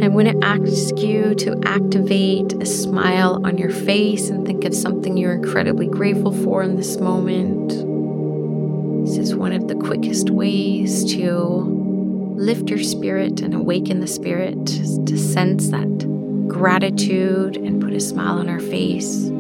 I'm 0.04 0.12
going 0.12 0.38
to 0.38 0.46
ask 0.46 0.98
you 0.98 1.35
to 1.37 1.59
activate 1.64 2.52
a 2.61 2.66
smile 2.66 3.40
on 3.46 3.57
your 3.57 3.70
face 3.70 4.28
and 4.28 4.44
think 4.44 4.64
of 4.64 4.74
something 4.74 5.16
you're 5.16 5.33
incredibly 5.33 5.87
grateful 5.87 6.33
for 6.33 6.62
in 6.62 6.76
this 6.76 6.98
moment. 6.98 7.70
This 9.07 9.16
is 9.16 9.35
one 9.35 9.52
of 9.52 9.68
the 9.68 9.76
quickest 9.76 10.28
ways 10.28 11.04
to 11.14 12.35
lift 12.37 12.68
your 12.68 12.83
spirit 12.83 13.40
and 13.40 13.54
awaken 13.54 14.00
the 14.00 14.07
spirit, 14.07 14.66
to 14.66 15.16
sense 15.16 15.68
that 15.68 16.48
gratitude 16.48 17.57
and 17.57 17.80
put 17.80 17.92
a 17.92 18.00
smile 18.00 18.38
on 18.38 18.48
our 18.48 18.61
face. 18.61 19.30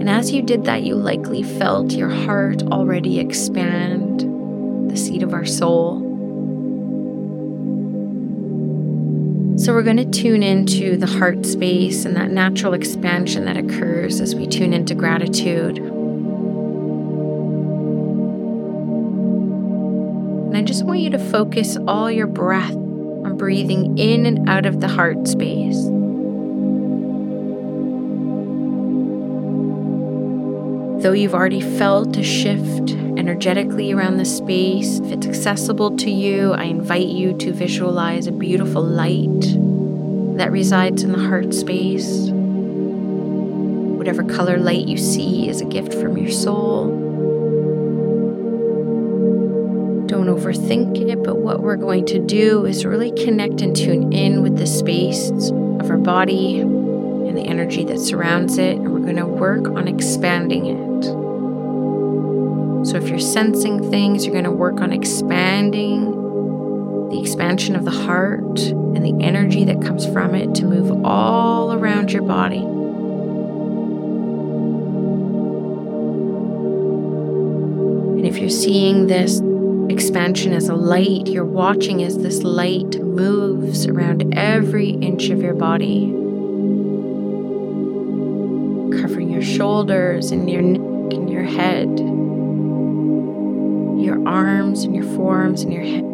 And 0.00 0.08
as 0.08 0.30
you 0.30 0.42
did 0.42 0.64
that, 0.64 0.84
you 0.84 0.94
likely 0.94 1.42
felt 1.42 1.92
your 1.92 2.08
heart 2.08 2.62
already 2.62 3.18
expand, 3.18 4.90
the 4.90 4.96
seat 4.96 5.24
of 5.24 5.34
our 5.34 5.44
soul. 5.44 6.04
So, 9.58 9.74
we're 9.74 9.82
going 9.82 9.96
to 9.96 10.04
tune 10.04 10.44
into 10.44 10.96
the 10.96 11.08
heart 11.08 11.44
space 11.44 12.04
and 12.04 12.14
that 12.14 12.30
natural 12.30 12.74
expansion 12.74 13.44
that 13.46 13.56
occurs 13.56 14.20
as 14.20 14.36
we 14.36 14.46
tune 14.46 14.72
into 14.72 14.94
gratitude. 14.94 15.78
And 20.46 20.56
I 20.56 20.62
just 20.62 20.84
want 20.84 21.00
you 21.00 21.10
to 21.10 21.18
focus 21.18 21.76
all 21.88 22.08
your 22.08 22.28
breath 22.28 22.70
on 22.70 23.36
breathing 23.36 23.98
in 23.98 24.26
and 24.26 24.48
out 24.48 24.64
of 24.64 24.80
the 24.80 24.88
heart 24.88 25.26
space. 25.26 25.97
Though 31.00 31.12
you've 31.12 31.34
already 31.34 31.60
felt 31.60 32.16
a 32.16 32.24
shift 32.24 32.90
energetically 33.16 33.92
around 33.92 34.16
the 34.16 34.24
space, 34.24 34.98
if 34.98 35.12
it's 35.12 35.28
accessible 35.28 35.96
to 35.96 36.10
you, 36.10 36.54
I 36.54 36.64
invite 36.64 37.06
you 37.06 37.38
to 37.38 37.52
visualize 37.52 38.26
a 38.26 38.32
beautiful 38.32 38.82
light 38.82 39.42
that 40.38 40.50
resides 40.50 41.04
in 41.04 41.12
the 41.12 41.20
heart 41.20 41.54
space. 41.54 42.30
Whatever 43.98 44.24
color 44.24 44.58
light 44.58 44.88
you 44.88 44.98
see 44.98 45.48
is 45.48 45.60
a 45.60 45.66
gift 45.66 45.94
from 45.94 46.18
your 46.18 46.32
soul. 46.32 46.88
Don't 50.08 50.26
overthink 50.26 51.08
it, 51.08 51.22
but 51.22 51.36
what 51.36 51.60
we're 51.60 51.76
going 51.76 52.06
to 52.06 52.18
do 52.18 52.64
is 52.66 52.84
really 52.84 53.12
connect 53.12 53.60
and 53.60 53.76
tune 53.76 54.12
in 54.12 54.42
with 54.42 54.58
the 54.58 54.66
space 54.66 55.30
of 55.30 55.90
our 55.90 55.96
body 55.96 56.58
and 56.58 57.36
the 57.36 57.42
energy 57.42 57.84
that 57.84 58.00
surrounds 58.00 58.58
it, 58.58 58.78
going 59.08 59.16
to 59.16 59.26
work 59.26 59.68
on 59.68 59.88
expanding 59.88 60.66
it. 60.66 61.04
So, 62.86 62.98
if 62.98 63.08
you're 63.08 63.18
sensing 63.18 63.90
things, 63.90 64.26
you're 64.26 64.34
going 64.34 64.44
to 64.44 64.50
work 64.50 64.82
on 64.82 64.92
expanding 64.92 66.10
the 67.10 67.18
expansion 67.18 67.74
of 67.74 67.86
the 67.86 67.90
heart 67.90 68.58
and 68.58 69.02
the 69.02 69.24
energy 69.24 69.64
that 69.64 69.80
comes 69.80 70.04
from 70.06 70.34
it 70.34 70.54
to 70.56 70.66
move 70.66 71.06
all 71.06 71.72
around 71.72 72.12
your 72.12 72.20
body. 72.22 72.58
And 78.18 78.26
if 78.26 78.36
you're 78.36 78.50
seeing 78.50 79.06
this 79.06 79.40
expansion 79.90 80.52
as 80.52 80.68
a 80.68 80.74
light, 80.74 81.28
you're 81.28 81.46
watching 81.46 82.02
as 82.02 82.18
this 82.18 82.42
light 82.42 83.00
moves 83.00 83.86
around 83.86 84.36
every 84.36 84.90
inch 84.90 85.30
of 85.30 85.40
your 85.40 85.54
body, 85.54 86.12
shoulders 89.58 90.30
and 90.30 90.48
your 90.48 90.62
neck 90.62 91.12
and 91.12 91.28
your 91.28 91.42
head 91.42 91.88
your 94.08 94.26
arms 94.26 94.84
and 94.84 94.94
your 94.94 95.04
forearms 95.04 95.62
and 95.62 95.72
your 95.72 95.82
head, 95.82 96.04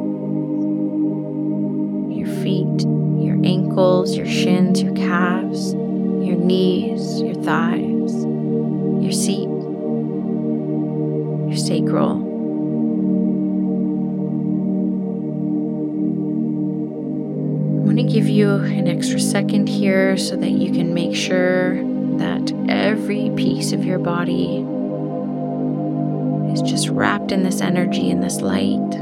your 2.16 2.26
feet, 2.42 2.82
your 3.22 3.36
ankles, 3.44 4.16
your 4.16 4.26
shins, 4.26 4.82
your 4.82 4.94
calves, 4.94 5.74
your 5.74 6.34
knees, 6.34 7.20
your 7.20 7.34
thighs, 7.34 8.24
your 9.04 9.12
seat, 9.12 9.48
your 11.48 11.56
sacral. 11.56 12.22
I'm 17.76 17.84
going 17.84 17.96
to 17.96 18.02
give 18.02 18.28
you 18.28 18.54
an 18.54 18.88
extra 18.88 19.20
second 19.20 19.68
here 19.68 20.16
so 20.16 20.36
that 20.36 20.50
you 20.50 20.72
can 20.72 20.94
make 20.94 21.14
sure 21.14 21.93
that 22.18 22.52
every 22.68 23.30
piece 23.36 23.72
of 23.72 23.84
your 23.84 23.98
body 23.98 24.64
is 26.52 26.62
just 26.62 26.88
wrapped 26.88 27.32
in 27.32 27.42
this 27.42 27.60
energy 27.60 28.10
and 28.10 28.22
this 28.22 28.40
light. 28.40 28.94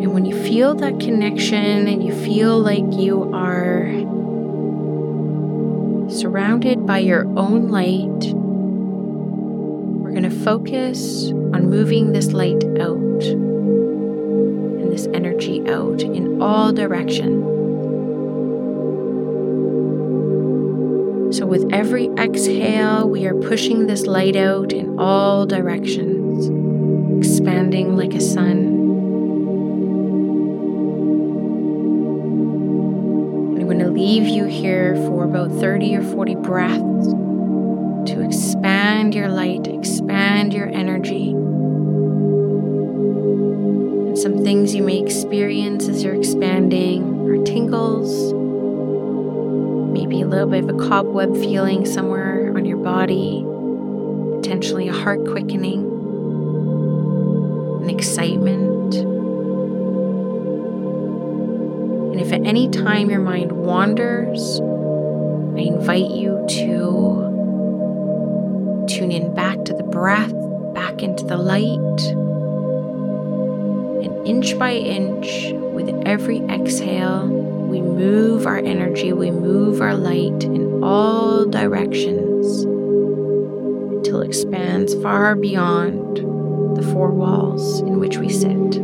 And 0.00 0.14
when 0.14 0.24
you 0.24 0.40
feel 0.42 0.74
that 0.76 0.98
connection 1.00 1.88
and 1.88 2.04
you 2.04 2.14
feel 2.24 2.58
like 2.58 2.84
you 2.92 3.32
are 3.34 3.90
surrounded 6.10 6.86
by 6.86 6.98
your 6.98 7.24
own 7.38 7.68
light, 7.68 8.34
we're 10.00 10.10
going 10.10 10.22
to 10.22 10.30
focus 10.44 11.30
on 11.30 11.68
moving 11.68 12.12
this 12.12 12.32
light 12.32 12.64
out 12.80 12.99
energy 15.40 15.70
out 15.70 16.02
in 16.02 16.42
all 16.42 16.72
directions. 16.72 17.44
So, 21.36 21.46
with 21.46 21.72
every 21.72 22.08
exhale, 22.18 23.08
we 23.08 23.26
are 23.26 23.34
pushing 23.34 23.86
this 23.86 24.06
light 24.06 24.36
out 24.36 24.72
in 24.72 24.98
all 24.98 25.46
directions, 25.46 26.46
expanding 27.24 27.96
like 27.96 28.14
a 28.14 28.20
sun. 28.20 28.58
And 33.48 33.60
I'm 33.60 33.66
going 33.66 33.78
to 33.78 33.90
leave 33.90 34.26
you 34.26 34.44
here 34.44 34.96
for 35.06 35.24
about 35.24 35.52
30 35.52 35.96
or 35.96 36.02
40 36.02 36.34
breaths 36.36 37.06
to 38.10 38.20
expand 38.22 39.14
your 39.14 39.28
light, 39.28 39.66
expand 39.68 40.52
your 40.52 40.68
energy. 40.68 41.34
Things 44.50 44.74
you 44.74 44.82
may 44.82 44.98
experience 44.98 45.86
as 45.86 46.02
you're 46.02 46.16
expanding 46.16 47.30
are 47.30 47.40
tingles 47.44 48.32
maybe 49.92 50.22
a 50.22 50.26
little 50.26 50.48
bit 50.48 50.64
of 50.64 50.70
a 50.70 50.88
cobweb 50.88 51.36
feeling 51.36 51.86
somewhere 51.86 52.52
on 52.56 52.64
your 52.64 52.78
body, 52.78 53.44
potentially 54.40 54.88
a 54.88 54.92
heart 54.92 55.24
quickening, 55.24 55.84
an 57.84 57.90
excitement. 57.90 58.92
And 62.12 62.20
if 62.20 62.32
at 62.32 62.44
any 62.44 62.68
time 62.70 63.08
your 63.08 63.20
mind 63.20 63.52
wanders, 63.52 64.58
I 64.60 65.60
invite 65.60 66.10
you 66.10 66.44
to 66.48 68.86
tune 68.88 69.12
in 69.12 69.32
back 69.32 69.64
to 69.66 69.74
the 69.74 69.84
breath, 69.84 70.32
back 70.74 71.04
into 71.04 71.24
the 71.24 71.36
light. 71.36 72.16
Inch 74.30 74.56
by 74.60 74.74
inch, 74.74 75.50
with 75.74 75.88
every 76.06 76.38
exhale, 76.42 77.26
we 77.26 77.80
move 77.80 78.46
our 78.46 78.58
energy, 78.58 79.12
we 79.12 79.32
move 79.32 79.80
our 79.80 79.96
light 79.96 80.44
in 80.44 80.84
all 80.84 81.44
directions 81.46 82.62
until 82.62 84.22
it 84.22 84.28
expands 84.28 84.94
far 85.02 85.34
beyond 85.34 86.18
the 86.76 86.82
four 86.92 87.10
walls 87.10 87.80
in 87.80 87.98
which 87.98 88.18
we 88.18 88.28
sit. 88.28 88.76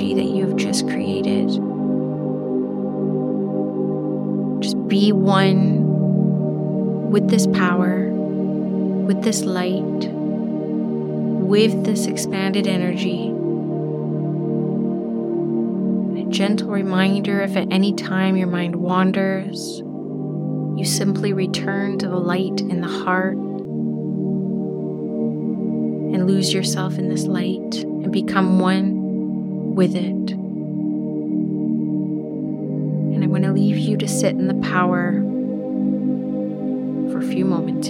Energy 0.00 0.14
that 0.14 0.34
you've 0.34 0.56
just 0.56 0.86
created. 0.88 1.48
Just 4.62 4.88
be 4.88 5.12
one 5.12 7.10
with 7.10 7.28
this 7.28 7.46
power, 7.48 8.08
with 8.10 9.22
this 9.22 9.42
light, 9.42 10.08
with 11.42 11.84
this 11.84 12.06
expanded 12.06 12.66
energy 12.66 13.28
A 16.16 16.24
gentle 16.30 16.68
reminder 16.68 17.40
if 17.40 17.56
at 17.56 17.72
any 17.72 17.92
time 17.92 18.36
your 18.36 18.46
mind 18.46 18.76
wanders, 18.76 19.80
you 20.76 20.84
simply 20.84 21.32
return 21.32 21.98
to 21.98 22.08
the 22.08 22.16
light 22.16 22.60
in 22.60 22.80
the 22.80 22.86
heart 22.86 23.36
and 26.14 26.26
lose 26.26 26.52
yourself 26.54 26.98
in 26.98 27.08
this 27.08 27.24
light 27.24 27.74
and 27.82 28.12
become 28.12 28.60
one 28.60 28.99
with 29.74 29.94
it. 29.94 30.32
And 33.12 33.24
I'm 33.24 33.30
going 33.30 33.42
to 33.42 33.52
leave 33.52 33.78
you 33.78 33.96
to 33.96 34.08
sit 34.08 34.34
in 34.34 34.48
the 34.48 34.54
power 34.68 35.12
for 37.12 37.18
a 37.18 37.28
few 37.28 37.44
moments 37.44 37.88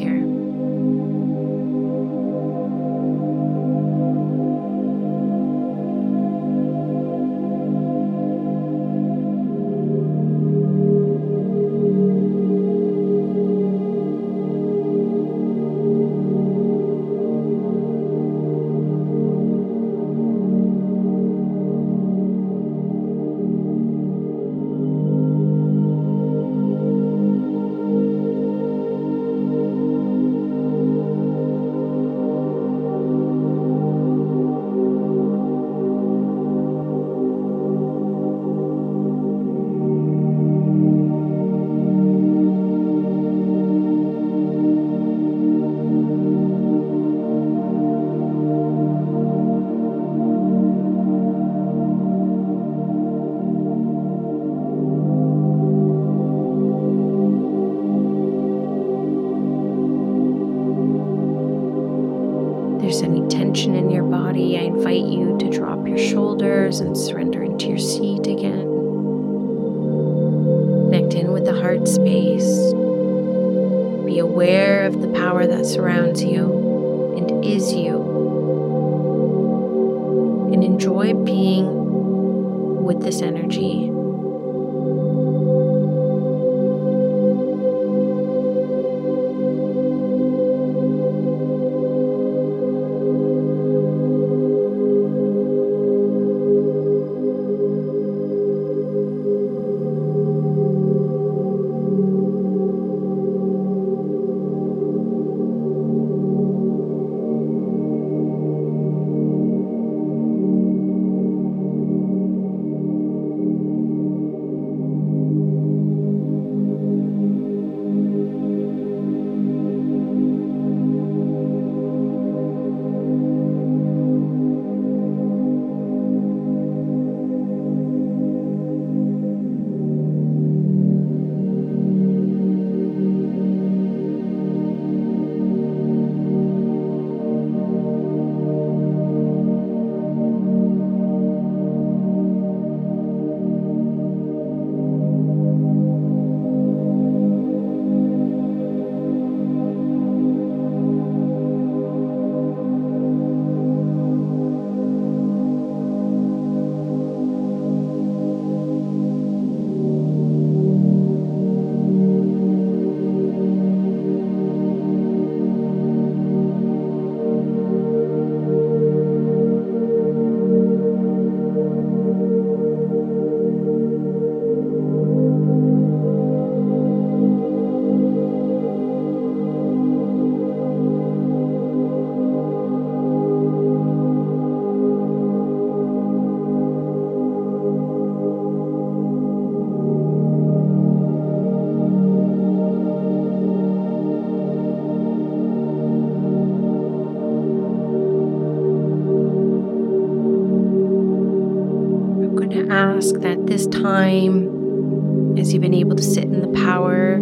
time 203.91 205.37
as 205.37 205.53
you've 205.53 205.63
been 205.63 205.75
able 205.75 205.97
to 205.97 206.03
sit 206.03 206.23
in 206.23 206.41
the 206.41 206.61
power 206.61 207.17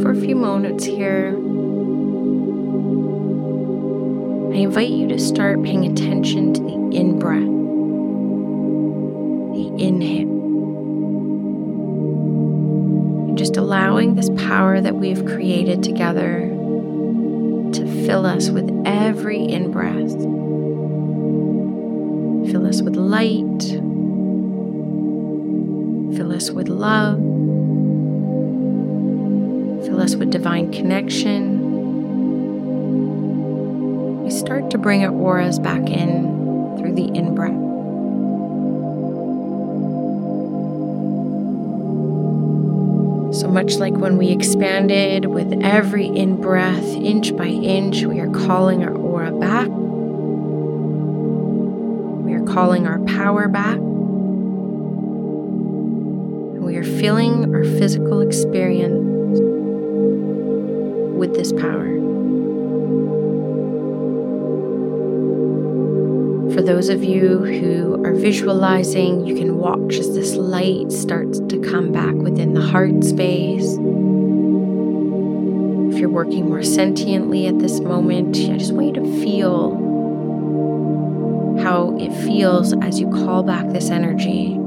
for 0.00 0.12
a 0.12 0.14
few 0.14 0.36
moments 0.36 0.84
here. 0.84 1.30
I 4.54 4.58
invite 4.60 4.90
you 4.90 5.08
to 5.08 5.18
start 5.18 5.60
paying 5.64 5.84
attention 5.86 6.54
to 6.54 6.60
the 6.60 6.96
in 6.96 7.18
breath, 7.18 7.42
the 9.56 9.84
inhale. 9.84 10.36
And 13.28 13.36
just 13.36 13.56
allowing 13.56 14.14
this 14.14 14.30
power 14.36 14.80
that 14.80 14.94
we've 14.94 15.26
created 15.26 15.82
together 15.82 16.42
to 17.72 18.06
fill 18.06 18.24
us 18.24 18.50
with 18.50 18.70
every 18.86 19.42
in 19.42 19.72
breath. 19.72 20.12
Fill 22.52 22.66
us 22.66 22.82
with 22.82 22.94
light. 22.94 23.87
With 26.50 26.68
love. 26.68 27.18
Fill 29.86 30.00
us 30.00 30.16
with 30.16 30.30
divine 30.30 30.72
connection 30.72 31.68
we 34.28 34.34
start 34.34 34.70
to 34.70 34.76
bring 34.76 35.02
our 35.06 35.10
auras 35.10 35.58
back 35.58 35.88
in 35.88 36.76
through 36.78 36.92
the 36.94 37.06
in 37.16 37.34
breath. 37.34 37.54
So 43.34 43.48
much 43.48 43.76
like 43.76 43.94
when 43.94 44.18
we 44.18 44.28
expanded 44.28 45.24
with 45.24 45.50
every 45.62 46.08
in 46.08 46.36
breath, 46.38 46.84
inch 46.84 47.34
by 47.38 47.46
inch, 47.46 48.02
we 48.02 48.20
are 48.20 48.28
calling 48.28 48.84
our 48.84 48.94
aura 48.94 49.32
back. 49.32 49.68
We 52.26 52.34
are 52.34 52.44
calling 52.44 52.86
our 52.86 52.98
power 53.06 53.48
back. 53.48 53.78
And 56.78 56.86
we 56.86 56.94
are 56.94 57.00
filling 57.00 57.54
our 57.54 57.64
physical 57.64 58.20
experience 58.20 59.40
with 61.18 61.34
this 61.34 61.52
power. 61.52 61.88
For 66.54 66.62
those 66.62 66.88
of 66.88 67.02
you 67.02 67.38
who 67.38 68.04
are 68.04 68.14
visualizing, 68.14 69.26
you 69.26 69.34
can 69.34 69.56
watch 69.58 69.96
as 69.96 70.14
this 70.14 70.36
light 70.36 70.92
starts 70.92 71.40
to 71.40 71.60
come 71.60 71.90
back 71.90 72.14
within 72.14 72.54
the 72.54 72.62
heart 72.62 73.02
space. 73.02 73.72
If 75.92 75.98
you're 75.98 76.10
working 76.10 76.48
more 76.48 76.62
sentiently 76.62 77.48
at 77.48 77.58
this 77.58 77.80
moment, 77.80 78.36
I 78.36 78.56
just 78.56 78.72
want 78.72 78.94
you 78.94 79.02
to 79.02 79.20
feel 79.20 79.74
how 81.60 81.96
it 81.98 82.12
feels 82.24 82.72
as 82.82 83.00
you 83.00 83.10
call 83.10 83.42
back 83.42 83.68
this 83.70 83.90
energy. 83.90 84.57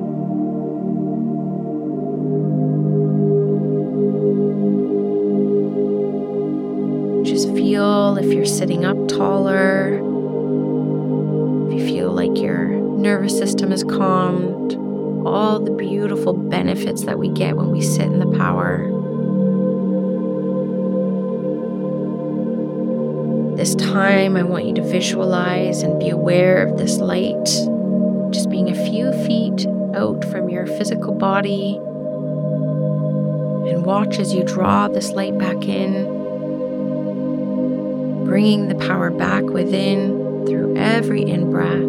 Sitting 8.62 8.86
up 8.86 9.08
taller 9.08 9.96
if 11.68 11.74
you 11.74 11.84
feel 11.84 12.12
like 12.12 12.38
your 12.38 12.68
nervous 12.68 13.36
system 13.36 13.72
is 13.72 13.84
calmed, 13.84 14.76
all 15.26 15.60
the 15.60 15.72
beautiful 15.72 16.32
benefits 16.34 17.06
that 17.06 17.18
we 17.18 17.28
get 17.30 17.58
when 17.58 17.72
we 17.72 17.82
sit 17.82 18.04
in 18.04 18.20
the 18.20 18.38
power. 18.38 18.88
This 23.58 23.74
time, 23.74 24.38
I 24.38 24.44
want 24.44 24.66
you 24.66 24.76
to 24.76 24.84
visualize 24.84 25.82
and 25.82 26.00
be 26.00 26.10
aware 26.10 26.64
of 26.64 26.78
this 26.78 27.00
light 27.00 27.46
just 28.30 28.52
being 28.52 28.70
a 28.70 28.86
few 28.86 29.12
feet 29.26 29.66
out 29.96 30.24
from 30.26 30.50
your 30.50 30.68
physical 30.68 31.16
body. 31.16 31.78
And 33.72 33.84
watch 33.84 34.20
as 34.20 34.36
you 34.36 34.44
draw 34.44 34.88
this 34.88 35.10
light 35.14 35.36
back 35.40 35.68
in, 35.68 36.21
bringing 38.32 38.70
the 38.70 38.88
power 38.88 39.10
back 39.10 39.44
within 39.44 40.46
through 40.46 40.74
every 40.78 41.22
in 41.22 41.52
breath 41.52 41.82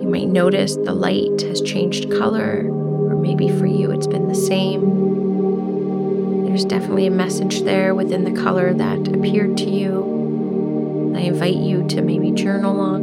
You 0.00 0.08
might 0.08 0.28
notice 0.28 0.76
the 0.76 0.94
light 0.94 1.40
has 1.40 1.60
changed 1.60 2.08
color, 2.08 2.68
or 2.70 3.16
maybe 3.16 3.48
for 3.48 3.66
you 3.66 3.90
it's 3.90 4.06
been 4.06 4.28
the 4.28 4.34
same. 4.36 6.46
There's 6.46 6.64
definitely 6.64 7.08
a 7.08 7.10
message 7.10 7.62
there 7.62 7.96
within 7.96 8.22
the 8.22 8.40
color 8.40 8.72
that 8.74 9.08
appeared 9.08 9.56
to 9.56 9.68
you. 9.68 11.12
I 11.16 11.22
invite 11.22 11.56
you 11.56 11.84
to 11.88 12.00
maybe 12.00 12.30
journal 12.30 12.78
on. 12.78 13.02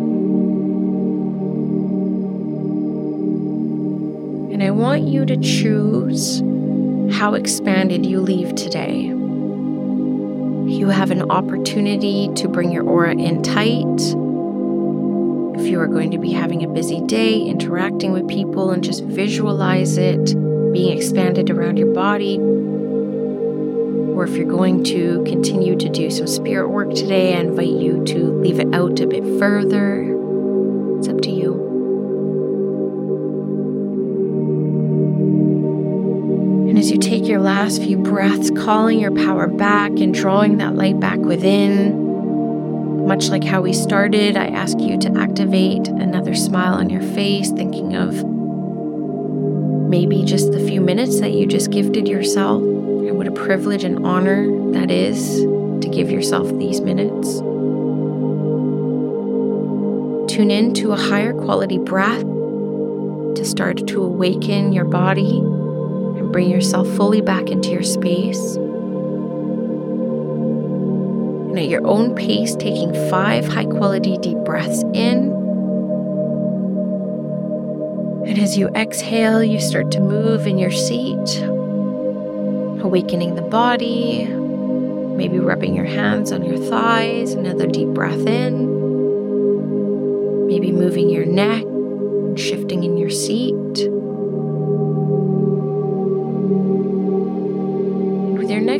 And 4.53 4.63
I 4.63 4.71
want 4.71 5.03
you 5.03 5.25
to 5.25 5.35
choose 5.35 6.39
how 7.13 7.33
expanded 7.33 8.05
you 8.05 8.21
leave 8.21 8.55
today. 8.55 9.20
You 10.71 10.87
have 10.87 11.11
an 11.11 11.29
opportunity 11.29 12.29
to 12.35 12.47
bring 12.47 12.71
your 12.71 12.83
aura 12.85 13.11
in 13.11 13.43
tight 13.43 13.99
if 15.59 15.67
you 15.67 15.79
are 15.79 15.87
going 15.87 16.11
to 16.11 16.17
be 16.17 16.31
having 16.31 16.63
a 16.63 16.67
busy 16.67 17.01
day, 17.01 17.39
interacting 17.41 18.13
with 18.13 18.27
people, 18.27 18.71
and 18.71 18.81
just 18.81 19.03
visualize 19.03 19.97
it 19.97 20.33
being 20.71 20.97
expanded 20.97 21.49
around 21.49 21.77
your 21.77 21.93
body. 21.93 22.37
Or 22.37 24.23
if 24.23 24.35
you're 24.35 24.45
going 24.45 24.85
to 24.85 25.23
continue 25.25 25.75
to 25.75 25.89
do 25.89 26.09
some 26.09 26.25
spirit 26.25 26.69
work 26.69 26.95
today, 26.95 27.35
I 27.35 27.41
invite 27.41 27.67
you 27.67 28.03
to 28.05 28.31
leave 28.39 28.59
it 28.59 28.73
out 28.73 28.99
a 29.01 29.07
bit 29.07 29.23
further. 29.39 30.10
Last 37.61 37.83
few 37.83 37.95
breaths, 37.95 38.49
calling 38.49 38.99
your 38.99 39.11
power 39.11 39.45
back 39.45 39.91
and 39.91 40.15
drawing 40.15 40.57
that 40.57 40.73
light 40.73 40.99
back 40.99 41.19
within, 41.19 43.05
much 43.05 43.29
like 43.29 43.43
how 43.43 43.61
we 43.61 43.71
started, 43.71 44.35
I 44.35 44.47
ask 44.47 44.79
you 44.79 44.97
to 44.97 45.15
activate 45.15 45.87
another 45.87 46.33
smile 46.33 46.73
on 46.73 46.89
your 46.89 47.03
face, 47.03 47.51
thinking 47.51 47.95
of 47.95 48.15
maybe 49.87 50.23
just 50.23 50.51
the 50.51 50.59
few 50.59 50.81
minutes 50.81 51.19
that 51.19 51.33
you 51.33 51.45
just 51.45 51.69
gifted 51.69 52.07
yourself, 52.07 52.63
and 52.63 53.15
what 53.15 53.27
a 53.27 53.31
privilege 53.31 53.83
and 53.83 54.07
honor 54.07 54.47
that 54.71 54.89
is 54.89 55.41
to 55.41 55.87
give 55.87 56.09
yourself 56.09 56.49
these 56.57 56.81
minutes. 56.81 57.41
Tune 60.33 60.49
in 60.49 60.73
to 60.73 60.93
a 60.93 60.97
higher 60.97 61.33
quality 61.33 61.77
breath 61.77 62.21
to 62.21 63.45
start 63.45 63.85
to 63.85 64.01
awaken 64.03 64.73
your 64.73 64.85
body 64.85 65.43
bring 66.31 66.49
yourself 66.49 66.87
fully 66.95 67.21
back 67.21 67.49
into 67.49 67.69
your 67.69 67.83
space 67.83 68.55
and 71.51 71.59
at 71.59 71.67
your 71.67 71.85
own 71.85 72.15
pace, 72.15 72.55
taking 72.55 72.93
five 73.09 73.45
high 73.45 73.65
quality 73.65 74.17
deep 74.19 74.37
breaths 74.45 74.83
in. 74.93 75.31
And 78.25 78.39
as 78.39 78.57
you 78.57 78.69
exhale, 78.69 79.43
you 79.43 79.59
start 79.59 79.91
to 79.91 79.99
move 79.99 80.47
in 80.47 80.57
your 80.57 80.71
seat, 80.71 81.41
awakening 82.81 83.35
the 83.35 83.41
body, 83.41 84.25
maybe 84.25 85.39
rubbing 85.39 85.75
your 85.75 85.83
hands 85.85 86.31
on 86.31 86.45
your 86.45 86.57
thighs, 86.57 87.33
another 87.33 87.67
deep 87.67 87.89
breath 87.89 88.25
in, 88.25 88.67
maybe 90.47 90.71
moving 90.71 91.09
your 91.09 91.25
neck 91.25 91.65
shifting 92.39 92.85
in 92.85 92.95
your 92.95 93.09
seat. 93.09 93.90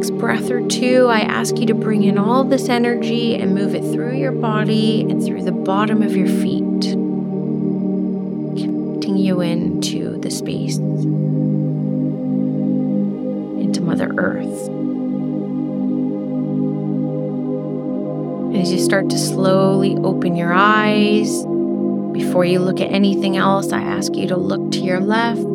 Next 0.02 0.18
breath 0.18 0.50
or 0.50 0.68
two, 0.68 1.06
I 1.06 1.20
ask 1.20 1.60
you 1.60 1.68
to 1.68 1.76
bring 1.76 2.02
in 2.02 2.18
all 2.18 2.44
this 2.44 2.70
energy 2.70 3.36
and 3.36 3.54
move 3.54 3.76
it 3.76 3.84
through 3.94 4.18
your 4.18 4.32
body 4.32 5.02
and 5.02 5.24
through 5.24 5.44
the 5.44 5.52
bottom 5.52 6.02
of 6.02 6.16
your 6.16 6.26
feet, 6.26 6.82
connecting 8.58 9.18
you 9.18 9.42
into 9.42 10.18
the 10.18 10.32
space, 10.32 10.78
into 13.60 13.80
Mother 13.80 14.12
Earth. 14.18 14.70
As 18.60 18.74
you 18.74 18.80
start 18.80 19.08
to 19.12 19.20
slowly 19.20 19.96
open 19.98 20.36
your 20.36 20.52
eyes, 20.52 21.44
before 22.12 22.44
you 22.44 22.58
look 22.58 22.82
at 22.82 22.92
anything 22.92 23.38
else, 23.38 23.72
I 23.72 23.82
ask 23.82 24.16
you 24.16 24.28
to 24.30 24.36
look 24.36 24.72
to 24.72 24.80
your 24.80 25.00
left 25.00 25.51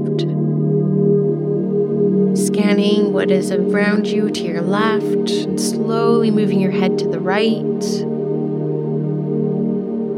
scanning 2.66 3.12
what 3.12 3.30
is 3.30 3.52
around 3.52 4.08
you 4.08 4.28
to 4.28 4.42
your 4.42 4.60
left, 4.60 5.30
slowly 5.60 6.32
moving 6.32 6.58
your 6.58 6.72
head 6.72 6.98
to 6.98 7.08
the 7.08 7.20
right. 7.20 7.80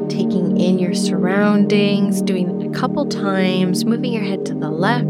Taking 0.09 0.59
in 0.59 0.79
your 0.79 0.95
surroundings, 0.95 2.23
doing 2.23 2.63
it 2.63 2.67
a 2.67 2.71
couple 2.71 3.05
times, 3.05 3.85
moving 3.85 4.15
your 4.15 4.23
head 4.23 4.47
to 4.47 4.55
the 4.55 4.71
left, 4.71 5.05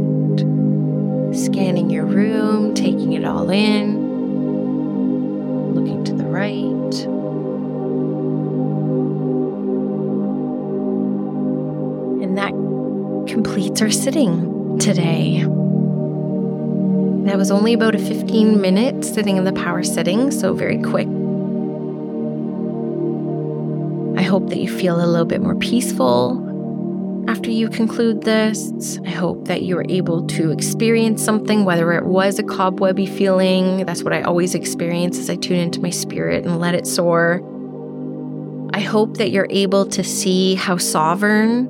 scanning 1.33 1.91
your 1.91 2.07
room, 2.07 2.75
taking 2.75 3.13
it 3.13 3.25
all 3.25 3.51
in, 3.51 3.95
looking 5.75 6.03
to 6.07 6.15
the 6.15 6.25
right. 6.25 7.05
And 12.21 12.37
that 12.37 12.51
completes 13.33 13.81
our 13.81 13.93
sitting 13.93 14.77
today. 14.81 15.47
That 17.29 17.37
was 17.37 17.51
only 17.51 17.75
about 17.75 17.95
a 17.95 17.99
15 17.99 18.59
minute 18.59 19.05
sitting 19.05 19.37
in 19.37 19.45
the 19.45 19.53
power 19.53 19.83
setting, 19.83 20.31
so 20.31 20.55
very 20.55 20.79
quick. 20.79 21.07
I 24.19 24.23
hope 24.23 24.49
that 24.49 24.57
you 24.59 24.75
feel 24.75 24.97
a 24.97 25.05
little 25.05 25.27
bit 25.27 25.43
more 25.43 25.55
peaceful 25.55 26.43
after 27.29 27.51
you 27.51 27.69
conclude 27.69 28.23
this. 28.23 28.99
I 29.05 29.11
hope 29.11 29.47
that 29.47 29.61
you 29.61 29.77
are 29.77 29.85
able 29.91 30.27
to 30.29 30.53
experience 30.53 31.23
something, 31.23 31.67
whether 31.67 31.93
it 31.93 32.07
was 32.07 32.39
a 32.39 32.43
cobwebby 32.43 33.05
feeling. 33.05 33.85
That's 33.85 34.03
what 34.03 34.15
I 34.15 34.23
always 34.23 34.55
experience 34.55 35.19
as 35.19 35.29
I 35.29 35.37
tune 35.37 35.59
into 35.59 35.83
my 35.83 35.91
spirit 35.91 36.47
and 36.47 36.59
let 36.59 36.75
it 36.75 36.87
soar. 36.87 37.43
I 38.73 38.81
hope 38.81 39.19
that 39.19 39.33
you're 39.33 39.49
able 39.51 39.85
to 39.89 40.03
see 40.03 40.55
how 40.55 40.79
sovereign 40.79 41.67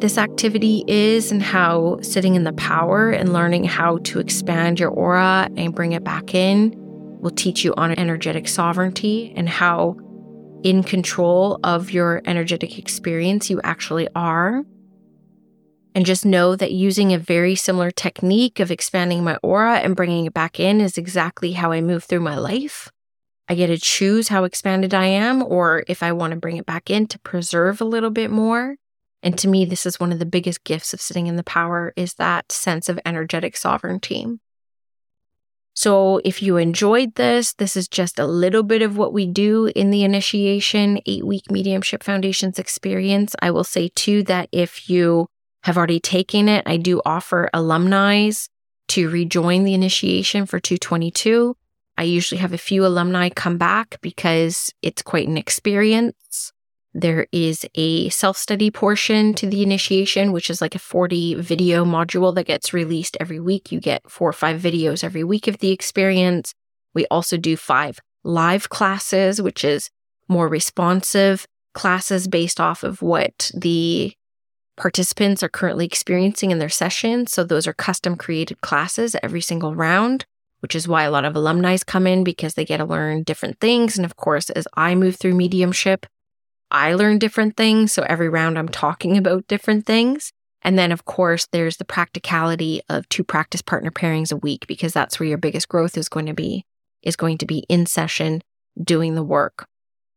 this 0.00 0.16
activity 0.16 0.82
is 0.86 1.30
and 1.30 1.42
how 1.42 1.98
sitting 2.00 2.34
in 2.34 2.44
the 2.44 2.54
power 2.54 3.10
and 3.10 3.32
learning 3.32 3.64
how 3.64 3.98
to 3.98 4.18
expand 4.18 4.80
your 4.80 4.90
aura 4.90 5.48
and 5.56 5.74
bring 5.74 5.92
it 5.92 6.02
back 6.02 6.34
in 6.34 6.72
will 7.20 7.30
teach 7.30 7.64
you 7.64 7.74
on 7.76 7.92
energetic 7.92 8.48
sovereignty 8.48 9.32
and 9.36 9.48
how 9.48 9.96
in 10.62 10.82
control 10.82 11.60
of 11.64 11.90
your 11.90 12.22
energetic 12.24 12.78
experience 12.78 13.50
you 13.50 13.60
actually 13.62 14.08
are. 14.14 14.62
And 15.94 16.06
just 16.06 16.24
know 16.24 16.56
that 16.56 16.72
using 16.72 17.12
a 17.12 17.18
very 17.18 17.54
similar 17.54 17.90
technique 17.90 18.60
of 18.60 18.70
expanding 18.70 19.22
my 19.22 19.36
aura 19.42 19.78
and 19.78 19.96
bringing 19.96 20.26
it 20.26 20.34
back 20.34 20.58
in 20.58 20.80
is 20.80 20.96
exactly 20.96 21.52
how 21.52 21.72
I 21.72 21.80
move 21.80 22.04
through 22.04 22.20
my 22.20 22.38
life. 22.38 22.90
I 23.48 23.54
get 23.54 23.66
to 23.66 23.78
choose 23.78 24.28
how 24.28 24.44
expanded 24.44 24.94
I 24.94 25.06
am, 25.06 25.42
or 25.42 25.82
if 25.88 26.02
I 26.02 26.12
want 26.12 26.30
to 26.30 26.38
bring 26.38 26.56
it 26.56 26.66
back 26.66 26.88
in 26.88 27.06
to 27.08 27.18
preserve 27.18 27.80
a 27.80 27.84
little 27.84 28.10
bit 28.10 28.30
more. 28.30 28.76
And 29.22 29.36
to 29.38 29.48
me, 29.48 29.64
this 29.64 29.86
is 29.86 30.00
one 30.00 30.12
of 30.12 30.18
the 30.18 30.26
biggest 30.26 30.64
gifts 30.64 30.94
of 30.94 31.00
sitting 31.00 31.26
in 31.26 31.36
the 31.36 31.42
power 31.42 31.92
is 31.96 32.14
that 32.14 32.50
sense 32.52 32.88
of 32.88 32.98
energetic 33.04 33.56
sovereignty. 33.56 34.26
So 35.74 36.20
if 36.24 36.42
you 36.42 36.56
enjoyed 36.56 37.14
this, 37.14 37.54
this 37.54 37.76
is 37.76 37.88
just 37.88 38.18
a 38.18 38.26
little 38.26 38.62
bit 38.62 38.82
of 38.82 38.96
what 38.96 39.12
we 39.12 39.26
do 39.26 39.66
in 39.74 39.90
the 39.90 40.04
initiation 40.04 41.00
eight 41.06 41.24
week 41.24 41.50
mediumship 41.50 42.02
foundations 42.02 42.58
experience. 42.58 43.34
I 43.40 43.50
will 43.50 43.64
say 43.64 43.88
too 43.94 44.22
that 44.24 44.48
if 44.52 44.90
you 44.90 45.28
have 45.62 45.76
already 45.76 46.00
taken 46.00 46.48
it, 46.48 46.64
I 46.66 46.76
do 46.76 47.00
offer 47.04 47.48
alumni 47.54 48.30
to 48.88 49.08
rejoin 49.08 49.64
the 49.64 49.74
initiation 49.74 50.46
for 50.46 50.58
222. 50.58 51.56
I 51.96 52.02
usually 52.02 52.40
have 52.40 52.52
a 52.52 52.58
few 52.58 52.84
alumni 52.84 53.28
come 53.28 53.56
back 53.56 53.98
because 54.00 54.72
it's 54.82 55.02
quite 55.02 55.28
an 55.28 55.36
experience. 55.36 56.52
There 56.92 57.26
is 57.30 57.64
a 57.76 58.08
self 58.08 58.36
study 58.36 58.70
portion 58.70 59.32
to 59.34 59.46
the 59.46 59.62
initiation, 59.62 60.32
which 60.32 60.50
is 60.50 60.60
like 60.60 60.74
a 60.74 60.80
40 60.80 61.36
video 61.36 61.84
module 61.84 62.34
that 62.34 62.46
gets 62.46 62.72
released 62.72 63.16
every 63.20 63.38
week. 63.38 63.70
You 63.70 63.80
get 63.80 64.10
four 64.10 64.28
or 64.28 64.32
five 64.32 64.60
videos 64.60 65.04
every 65.04 65.22
week 65.22 65.46
of 65.46 65.58
the 65.58 65.70
experience. 65.70 66.52
We 66.92 67.06
also 67.06 67.36
do 67.36 67.56
five 67.56 68.00
live 68.24 68.68
classes, 68.70 69.40
which 69.40 69.64
is 69.64 69.88
more 70.28 70.48
responsive 70.48 71.46
classes 71.74 72.26
based 72.26 72.60
off 72.60 72.82
of 72.82 73.02
what 73.02 73.52
the 73.54 74.12
participants 74.76 75.42
are 75.42 75.48
currently 75.48 75.86
experiencing 75.86 76.50
in 76.50 76.58
their 76.58 76.68
session. 76.68 77.26
So 77.26 77.44
those 77.44 77.68
are 77.68 77.72
custom 77.72 78.16
created 78.16 78.62
classes 78.62 79.14
every 79.22 79.40
single 79.40 79.76
round, 79.76 80.24
which 80.60 80.74
is 80.74 80.88
why 80.88 81.04
a 81.04 81.10
lot 81.10 81.24
of 81.24 81.36
alumni 81.36 81.76
come 81.86 82.06
in 82.06 82.24
because 82.24 82.54
they 82.54 82.64
get 82.64 82.78
to 82.78 82.84
learn 82.84 83.22
different 83.22 83.60
things. 83.60 83.96
And 83.96 84.04
of 84.04 84.16
course, 84.16 84.50
as 84.50 84.66
I 84.74 84.96
move 84.96 85.16
through 85.16 85.34
mediumship, 85.34 86.06
I 86.70 86.94
learn 86.94 87.18
different 87.18 87.56
things. 87.56 87.92
So 87.92 88.02
every 88.02 88.28
round 88.28 88.58
I'm 88.58 88.68
talking 88.68 89.16
about 89.16 89.48
different 89.48 89.86
things. 89.86 90.32
And 90.62 90.78
then, 90.78 90.92
of 90.92 91.04
course, 91.04 91.46
there's 91.52 91.78
the 91.78 91.84
practicality 91.84 92.82
of 92.88 93.08
two 93.08 93.24
practice 93.24 93.62
partner 93.62 93.90
pairings 93.90 94.30
a 94.30 94.36
week 94.36 94.66
because 94.66 94.92
that's 94.92 95.18
where 95.18 95.28
your 95.28 95.38
biggest 95.38 95.68
growth 95.68 95.96
is 95.96 96.08
going 96.08 96.26
to 96.26 96.34
be, 96.34 96.66
is 97.02 97.16
going 97.16 97.38
to 97.38 97.46
be 97.46 97.64
in 97.68 97.86
session 97.86 98.42
doing 98.82 99.14
the 99.14 99.22
work. 99.22 99.66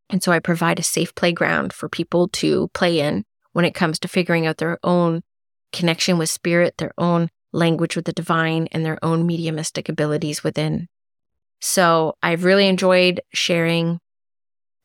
And 0.09 0.21
so 0.21 0.31
I 0.31 0.39
provide 0.39 0.79
a 0.79 0.83
safe 0.83 1.15
playground 1.15 1.73
for 1.73 1.89
people 1.89 2.27
to 2.29 2.67
play 2.73 2.99
in 2.99 3.23
when 3.53 3.65
it 3.65 3.73
comes 3.73 3.99
to 3.99 4.07
figuring 4.07 4.45
out 4.45 4.57
their 4.57 4.79
own 4.83 5.23
connection 5.71 6.17
with 6.17 6.29
spirit, 6.29 6.77
their 6.77 6.93
own 6.97 7.29
language 7.51 7.95
with 7.95 8.05
the 8.05 8.13
divine, 8.13 8.67
and 8.71 8.85
their 8.85 9.03
own 9.03 9.25
mediumistic 9.25 9.87
abilities 9.87 10.43
within. 10.43 10.87
So 11.61 12.15
I've 12.21 12.43
really 12.43 12.67
enjoyed 12.67 13.21
sharing 13.33 13.99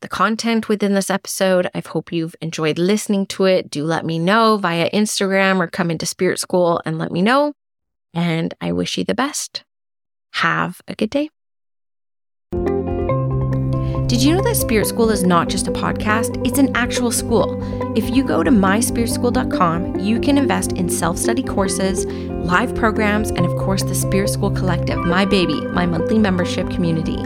the 0.00 0.08
content 0.08 0.68
within 0.68 0.94
this 0.94 1.10
episode. 1.10 1.68
I 1.74 1.82
hope 1.86 2.12
you've 2.12 2.36
enjoyed 2.40 2.78
listening 2.78 3.26
to 3.26 3.44
it. 3.44 3.70
Do 3.70 3.84
let 3.84 4.04
me 4.04 4.18
know 4.18 4.56
via 4.56 4.90
Instagram 4.90 5.58
or 5.58 5.66
come 5.66 5.90
into 5.90 6.06
Spirit 6.06 6.38
School 6.38 6.80
and 6.84 6.98
let 6.98 7.12
me 7.12 7.22
know. 7.22 7.52
And 8.14 8.54
I 8.60 8.72
wish 8.72 8.98
you 8.98 9.04
the 9.04 9.14
best. 9.14 9.64
Have 10.32 10.80
a 10.86 10.94
good 10.94 11.10
day. 11.10 11.30
Did 14.08 14.22
you 14.22 14.34
know 14.34 14.40
that 14.40 14.56
Spirit 14.56 14.86
School 14.86 15.10
is 15.10 15.22
not 15.22 15.50
just 15.50 15.68
a 15.68 15.70
podcast? 15.70 16.42
It's 16.46 16.58
an 16.58 16.74
actual 16.74 17.10
school. 17.10 17.62
If 17.94 18.08
you 18.08 18.24
go 18.24 18.42
to 18.42 18.50
myspiritschool.com, 18.50 20.00
you 20.00 20.18
can 20.18 20.38
invest 20.38 20.72
in 20.72 20.88
self 20.88 21.18
study 21.18 21.42
courses, 21.42 22.06
live 22.06 22.74
programs, 22.74 23.28
and 23.28 23.44
of 23.44 23.54
course, 23.58 23.82
the 23.82 23.94
Spirit 23.94 24.30
School 24.30 24.50
Collective, 24.50 24.96
my 24.96 25.26
baby, 25.26 25.60
my 25.60 25.84
monthly 25.84 26.18
membership 26.18 26.70
community. 26.70 27.22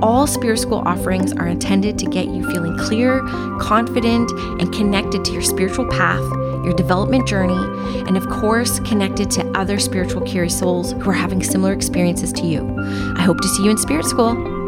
All 0.00 0.26
Spirit 0.26 0.56
School 0.56 0.82
offerings 0.86 1.34
are 1.34 1.46
intended 1.46 1.98
to 1.98 2.06
get 2.06 2.28
you 2.28 2.50
feeling 2.50 2.78
clear, 2.78 3.20
confident, 3.60 4.30
and 4.58 4.72
connected 4.72 5.26
to 5.26 5.32
your 5.32 5.42
spiritual 5.42 5.86
path, 5.88 6.24
your 6.64 6.72
development 6.72 7.28
journey, 7.28 7.62
and 8.08 8.16
of 8.16 8.26
course, 8.30 8.80
connected 8.80 9.30
to 9.32 9.46
other 9.50 9.78
spiritual 9.78 10.22
curious 10.22 10.58
souls 10.58 10.92
who 10.92 11.10
are 11.10 11.12
having 11.12 11.42
similar 11.42 11.74
experiences 11.74 12.32
to 12.32 12.46
you. 12.46 12.74
I 13.18 13.20
hope 13.20 13.42
to 13.42 13.48
see 13.48 13.64
you 13.64 13.70
in 13.70 13.76
Spirit 13.76 14.06
School. 14.06 14.61